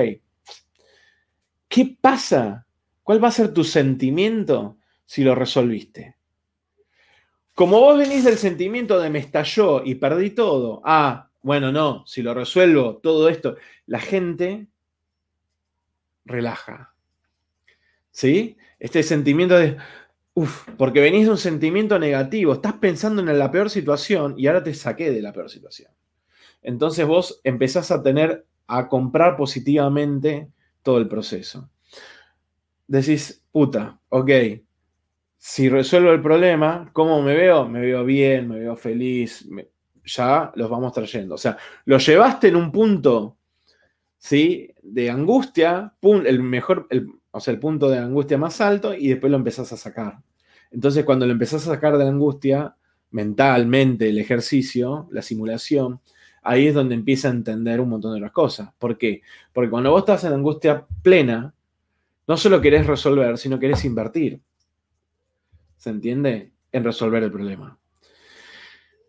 ¿Qué 1.75 1.97
pasa? 2.01 2.69
¿Cuál 3.03 3.23
va 3.23 3.27
a 3.27 3.33
ser 3.33 3.53
tu 3.53 3.65
sentimiento 3.65 4.79
si 5.05 5.25
lo 5.25 5.35
resolviste? 5.35 6.15
Como 7.53 7.81
vos 7.81 7.99
venís 7.99 8.23
del 8.23 8.39
sentimiento 8.39 9.01
de 9.01 9.11
me 9.11 9.19
estalló 9.19 9.83
y 9.85 9.97
perdí 9.97 10.31
todo, 10.31 10.83
ah, 10.85 11.31
bueno, 11.43 11.73
no, 11.73 12.07
si 12.07 12.23
lo 12.23 12.33
resuelvo, 12.33 12.99
todo 12.99 13.29
esto, 13.29 13.57
la 13.87 13.99
gente 13.99 14.69
relaja. 16.25 16.95
¿Sí? 18.13 18.57
Este 18.79 19.03
sentimiento 19.03 19.59
de, 19.59 19.77
uff, 20.35 20.69
porque 20.77 21.01
venís 21.01 21.27
de 21.27 21.33
un 21.33 21.39
sentimiento 21.39 21.99
negativo, 21.99 22.53
estás 22.53 22.75
pensando 22.75 23.23
en 23.23 23.39
la 23.39 23.51
peor 23.51 23.71
situación 23.71 24.35
y 24.37 24.47
ahora 24.47 24.63
te 24.63 24.75
saqué 24.75 25.11
de 25.11 25.23
la 25.23 25.33
peor 25.33 25.51
situación. 25.51 25.91
Entonces 26.63 27.07
vos 27.07 27.41
empezás 27.45 27.91
a 27.91 28.03
tener, 28.03 28.47
a 28.67 28.89
comprar 28.89 29.37
positivamente 29.37 30.51
todo 30.83 30.99
el 30.99 31.09
proceso. 31.09 31.71
Decís, 32.87 33.43
puta, 33.53 34.01
ok, 34.09 34.31
si 35.37 35.69
resuelvo 35.69 36.11
el 36.11 36.23
problema, 36.23 36.91
¿cómo 36.93 37.21
me 37.23 37.35
veo? 37.35 37.69
Me 37.69 37.81
veo 37.81 38.05
bien, 38.05 38.49
me 38.49 38.59
veo 38.59 38.77
feliz, 38.77 39.47
ya 40.05 40.51
los 40.55 40.71
vamos 40.71 40.93
trayendo. 40.93 41.35
O 41.35 41.39
sea, 41.39 41.57
lo 41.85 41.99
llevaste 41.99 42.49
en 42.49 42.57
un 42.57 42.73
punto, 42.73 43.37
¿sí? 44.17 44.73
De 44.83 45.11
angustia, 45.11 45.95
el 46.03 46.43
mejor, 46.43 46.89
o 47.37 47.41
sea, 47.41 47.53
el 47.53 47.59
punto 47.59 47.91
de 47.91 47.99
angustia 47.99 48.39
más 48.39 48.61
alto 48.61 48.95
y 48.95 49.09
después 49.09 49.29
lo 49.29 49.37
empezás 49.37 49.73
a 49.73 49.77
sacar. 49.77 50.19
Entonces, 50.71 51.05
cuando 51.05 51.27
lo 51.27 51.33
empezás 51.33 51.67
a 51.67 51.73
sacar 51.73 51.99
de 51.99 52.05
la 52.05 52.11
angustia, 52.11 52.77
mentalmente, 53.11 54.09
el 54.09 54.19
ejercicio, 54.19 55.09
la 55.11 55.21
simulación, 55.21 56.01
ahí 56.45 56.69
es 56.69 56.75
donde 56.75 56.95
empieza 56.95 57.27
a 57.27 57.33
entender 57.33 57.81
un 57.81 57.89
montón 57.89 58.15
de 58.15 58.21
las 58.21 58.31
cosas. 58.31 58.71
¿Por 58.79 58.97
qué? 58.97 59.23
Porque 59.53 59.69
cuando 59.69 59.91
vos 59.91 60.03
estás 60.03 60.23
en 60.23 60.33
angustia 60.33 60.87
plena, 61.03 61.53
no 62.29 62.37
solo 62.37 62.61
querés 62.61 62.87
resolver, 62.87 63.37
sino 63.37 63.59
querés 63.59 63.85
invertir. 63.85 64.41
¿Se 65.77 65.91
entiende? 65.91 66.53
En 66.71 66.85
resolver 66.85 67.25
el 67.25 67.33
problema. 67.33 67.77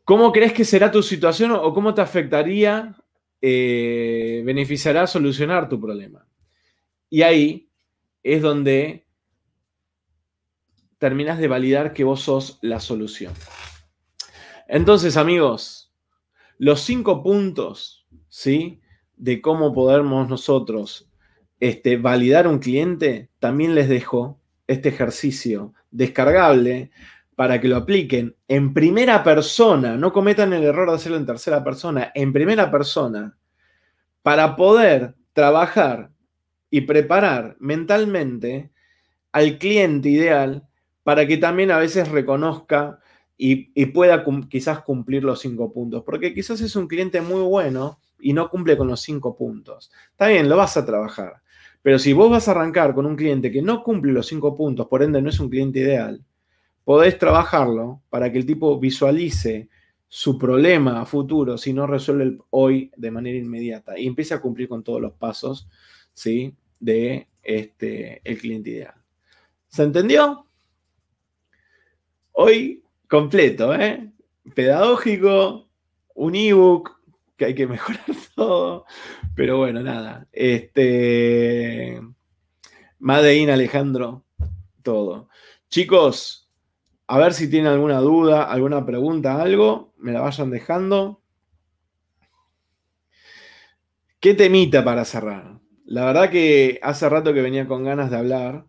¿Cómo 0.04 0.32
crees 0.32 0.52
que 0.52 0.66
será 0.66 0.90
tu 0.90 1.04
situación 1.04 1.52
o 1.52 1.72
cómo 1.76 1.94
te 1.94 2.02
afectaría, 2.02 2.96
eh, 3.40 4.42
beneficiará 4.44 5.06
solucionar 5.06 5.70
tu 5.70 5.80
problema? 5.80 6.26
Y 7.08 7.22
ahí 7.22 7.65
es 8.26 8.42
donde 8.42 9.06
terminas 10.98 11.38
de 11.38 11.48
validar 11.48 11.94
que 11.94 12.04
vos 12.04 12.22
sos 12.22 12.58
la 12.62 12.80
solución. 12.80 13.32
Entonces, 14.68 15.16
amigos, 15.16 15.94
los 16.58 16.82
cinco 16.82 17.22
puntos, 17.22 18.08
¿sí? 18.28 18.82
De 19.16 19.42
cómo 19.42 19.74
podemos 19.74 20.28
nosotros 20.28 21.08
este, 21.60 21.98
validar 21.98 22.48
un 22.48 22.58
cliente, 22.58 23.30
también 23.38 23.76
les 23.76 23.88
dejo 23.88 24.42
este 24.66 24.90
ejercicio 24.90 25.76
descargable 25.92 26.90
para 27.36 27.62
que 27.62 27.68
lo 27.68 27.78
apliquen 27.78 28.36
en 28.48 28.74
primera 28.74 29.24
persona, 29.24 29.98
no 29.98 30.12
cometan 30.12 30.52
el 30.54 30.64
error 30.64 30.90
de 30.90 30.96
hacerlo 30.96 31.18
en 31.18 31.28
tercera 31.28 31.64
persona, 31.64 32.12
en 32.16 32.34
primera 32.34 32.72
persona, 32.72 33.38
para 34.24 34.56
poder 34.56 35.14
trabajar 35.34 36.10
y 36.70 36.82
preparar 36.82 37.56
mentalmente 37.60 38.72
al 39.32 39.58
cliente 39.58 40.10
ideal 40.10 40.68
para 41.04 41.28
que 41.28 41.38
también 41.38 41.72
a 41.72 41.78
veces 41.78 42.10
reconozca 42.10 43.00
y, 43.38 43.86
pueda 43.88 44.24
quizás 44.50 44.82
cumplir 44.82 45.24
los 45.24 45.42
cinco 45.42 45.72
puntos. 45.72 46.04
Porque 46.04 46.34
quizás 46.34 46.62
es 46.62 46.76
un 46.76 46.88
cliente 46.88 47.22
muy 47.22 47.42
bueno 47.42 48.00
y 48.20 48.34
no 48.34 48.50
cumple 48.50 48.78
con 48.78 48.88
los 48.88 49.02
cinco 49.02 49.36
puntos. 49.36 49.92
Está 50.12 50.28
bien, 50.28 50.50
lo 50.50 50.58
vas 50.58 50.78
a 50.78 50.86
trabajar. 50.86 51.42
Pero 51.82 52.00
si 52.00 52.14
vos 52.14 52.32
vas 52.32 52.48
a 52.48 52.52
arrancar 52.52 52.96
con 52.96 53.06
un 53.06 53.16
cliente 53.16 53.52
que 53.52 53.62
no 53.62 53.84
cumple 53.84 54.14
los 54.14 54.28
cinco 54.28 54.56
puntos, 54.56 54.88
por 54.88 55.04
ende 55.04 55.22
no 55.22 55.30
es 55.30 55.40
un 55.40 55.50
cliente 55.50 55.80
ideal, 55.80 56.24
podés 56.84 57.20
trabajarlo 57.20 58.02
para 58.10 58.32
que 58.32 58.40
el 58.40 58.46
tipo 58.46 58.80
visualice 58.80 59.70
su 60.08 60.38
problema 60.38 61.02
a 61.02 61.06
futuro 61.06 61.58
si 61.58 61.74
no 61.74 61.86
resuelve 61.88 62.38
hoy 62.52 62.92
de 62.96 63.12
manera 63.12 63.38
inmediata 63.38 64.00
y 64.00 64.08
empiece 64.08 64.34
a 64.34 64.40
cumplir 64.40 64.70
con 64.70 64.84
todos 64.84 65.02
los 65.02 65.14
pasos 65.14 65.68
¿sí? 66.16 66.56
de 66.80 67.28
este, 67.44 68.22
el 68.24 68.40
cliente 68.40 68.72
ideal. 68.72 68.96
¿Se 69.68 69.84
entendió? 69.84 70.48
Hoy 72.32 72.84
completo, 73.08 73.74
¿eh? 73.76 74.12
Pedagógico, 74.54 75.70
un 76.16 76.36
ebook, 76.36 77.00
que 77.38 77.46
hay 77.46 77.56
que 77.56 77.68
mejorar 77.68 78.06
todo. 78.36 78.86
Pero 79.36 79.58
bueno, 79.58 79.82
nada. 79.82 80.28
Este. 80.32 82.02
Madein 83.00 83.50
Alejandro, 83.50 84.26
todo. 84.82 85.30
Chicos, 85.70 86.50
a 87.08 87.18
ver 87.18 87.34
si 87.34 87.50
tienen 87.50 87.72
alguna 87.72 88.00
duda, 88.00 88.44
alguna 88.44 88.86
pregunta, 88.86 89.42
algo, 89.42 89.94
me 89.98 90.12
la 90.12 90.22
vayan 90.22 90.50
dejando. 90.50 91.22
¿Qué 94.20 94.34
temita 94.34 94.84
para 94.84 95.06
cerrar? 95.06 95.60
La 95.86 96.06
verdad 96.06 96.32
que 96.32 96.80
hace 96.82 97.08
rato 97.08 97.34
que 97.34 97.42
venía 97.42 97.68
con 97.68 97.84
ganas 97.84 98.10
de 98.10 98.18
hablar. 98.18 98.66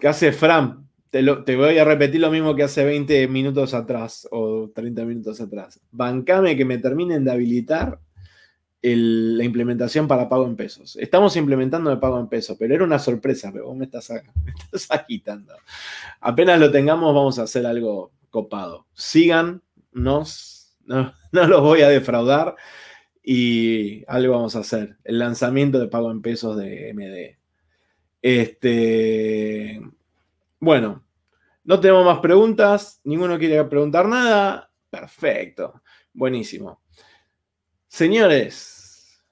¿Qué 0.00 0.08
hace 0.08 0.32
Fran? 0.32 0.88
Te, 1.10 1.22
voy 1.56 1.76
a 1.76 1.84
repetir 1.84 2.20
lo 2.20 2.30
mismo 2.30 2.54
que 2.54 2.62
hace 2.62 2.84
20 2.84 3.26
minutos 3.26 3.74
atrás 3.74 4.28
o 4.30 4.70
30 4.72 5.04
minutos 5.04 5.40
atrás. 5.40 5.80
Bancame 5.90 6.56
que 6.56 6.64
me 6.64 6.78
terminen 6.78 7.24
de 7.24 7.32
habilitar 7.32 7.98
la 8.82 9.44
implementación 9.44 10.06
para 10.06 10.28
pago 10.28 10.46
en 10.46 10.54
pesos. 10.54 10.96
Estamos 10.96 11.36
implementando 11.36 11.90
el 11.90 11.98
pago 11.98 12.20
en 12.20 12.28
pesos, 12.28 12.56
pero 12.56 12.74
era 12.74 12.84
una 12.84 13.00
sorpresa, 13.00 13.50
pero 13.52 13.66
vos 13.66 13.76
me 13.76 13.86
estás, 13.86 14.10
me 14.10 14.22
agitando. 14.90 15.54
Apenas 16.20 16.60
lo 16.60 16.70
tengamos, 16.70 17.12
vamos 17.12 17.40
a 17.40 17.42
hacer 17.42 17.66
algo 17.66 18.12
copado. 18.30 18.86
Síganos, 18.94 19.60
no, 19.92 20.24
no 21.32 21.46
los 21.48 21.60
voy 21.60 21.82
a 21.82 21.88
defraudar 21.88 22.54
y 23.32 24.02
algo 24.08 24.32
vamos 24.32 24.56
a 24.56 24.58
hacer. 24.58 24.96
El 25.04 25.20
lanzamiento 25.20 25.78
de 25.78 25.86
pago 25.86 26.10
en 26.10 26.20
pesos 26.20 26.56
de 26.56 26.92
MD. 26.92 27.38
Este, 28.20 29.80
bueno, 30.58 31.04
no 31.62 31.78
tenemos 31.78 32.04
más 32.04 32.18
preguntas. 32.18 33.00
Ninguno 33.04 33.38
quiere 33.38 33.62
preguntar 33.66 34.08
nada. 34.08 34.72
Perfecto. 34.90 35.80
Buenísimo. 36.12 36.82
Señores, 37.86 39.22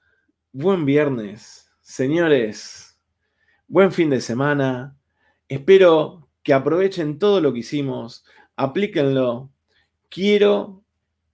buen 0.52 0.84
viernes. 0.84 1.68
Señores, 1.80 3.00
buen 3.66 3.90
fin 3.90 4.10
de 4.10 4.20
semana. 4.20 4.96
Espero 5.48 6.28
que 6.44 6.54
aprovechen 6.54 7.18
todo 7.18 7.40
lo 7.40 7.52
que 7.52 7.58
hicimos. 7.58 8.24
Aplíquenlo. 8.54 9.50
Quiero 10.08 10.84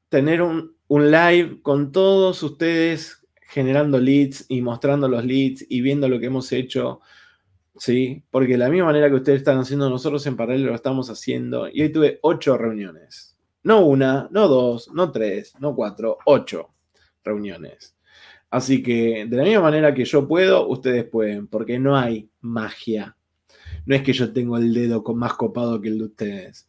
tener 0.08 0.40
un, 0.40 0.73
un 0.88 1.10
live 1.10 1.60
con 1.62 1.92
todos 1.92 2.42
ustedes 2.42 3.26
generando 3.48 3.98
leads 3.98 4.46
y 4.48 4.62
mostrando 4.62 5.08
los 5.08 5.24
leads 5.24 5.64
y 5.68 5.80
viendo 5.80 6.08
lo 6.08 6.18
que 6.18 6.26
hemos 6.26 6.50
hecho. 6.52 7.00
¿sí? 7.76 8.24
Porque 8.30 8.52
de 8.52 8.58
la 8.58 8.68
misma 8.68 8.86
manera 8.86 9.08
que 9.08 9.16
ustedes 9.16 9.38
están 9.38 9.58
haciendo, 9.58 9.90
nosotros 9.90 10.26
en 10.26 10.36
paralelo 10.36 10.70
lo 10.70 10.74
estamos 10.74 11.10
haciendo. 11.10 11.68
Y 11.68 11.82
hoy 11.82 11.92
tuve 11.92 12.18
ocho 12.22 12.56
reuniones. 12.56 13.36
No 13.62 13.86
una, 13.86 14.28
no 14.30 14.48
dos, 14.48 14.90
no 14.92 15.10
tres, 15.10 15.54
no 15.58 15.74
cuatro, 15.74 16.18
ocho 16.26 16.74
reuniones. 17.24 17.96
Así 18.50 18.82
que 18.82 19.26
de 19.28 19.36
la 19.36 19.42
misma 19.42 19.62
manera 19.62 19.94
que 19.94 20.04
yo 20.04 20.28
puedo, 20.28 20.68
ustedes 20.68 21.04
pueden, 21.04 21.48
porque 21.48 21.78
no 21.78 21.96
hay 21.96 22.30
magia. 22.40 23.16
No 23.86 23.96
es 23.96 24.02
que 24.02 24.12
yo 24.12 24.32
tengo 24.32 24.56
el 24.58 24.72
dedo 24.72 25.02
más 25.14 25.34
copado 25.34 25.80
que 25.80 25.88
el 25.88 25.98
de 25.98 26.04
ustedes. 26.04 26.68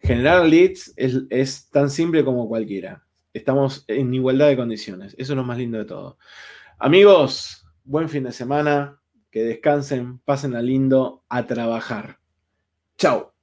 Generar 0.00 0.46
leads 0.46 0.92
es, 0.96 1.22
es 1.30 1.70
tan 1.70 1.90
simple 1.90 2.24
como 2.24 2.48
cualquiera. 2.48 3.05
Estamos 3.36 3.84
en 3.88 4.14
igualdad 4.14 4.48
de 4.48 4.56
condiciones. 4.56 5.14
Eso 5.18 5.34
es 5.34 5.36
lo 5.36 5.44
más 5.44 5.58
lindo 5.58 5.76
de 5.76 5.84
todo. 5.84 6.18
Amigos, 6.78 7.66
buen 7.84 8.08
fin 8.08 8.24
de 8.24 8.32
semana. 8.32 8.98
Que 9.30 9.42
descansen, 9.42 10.20
pasen 10.20 10.56
a 10.56 10.62
lindo 10.62 11.22
a 11.28 11.46
trabajar. 11.46 12.18
Chao. 12.96 13.35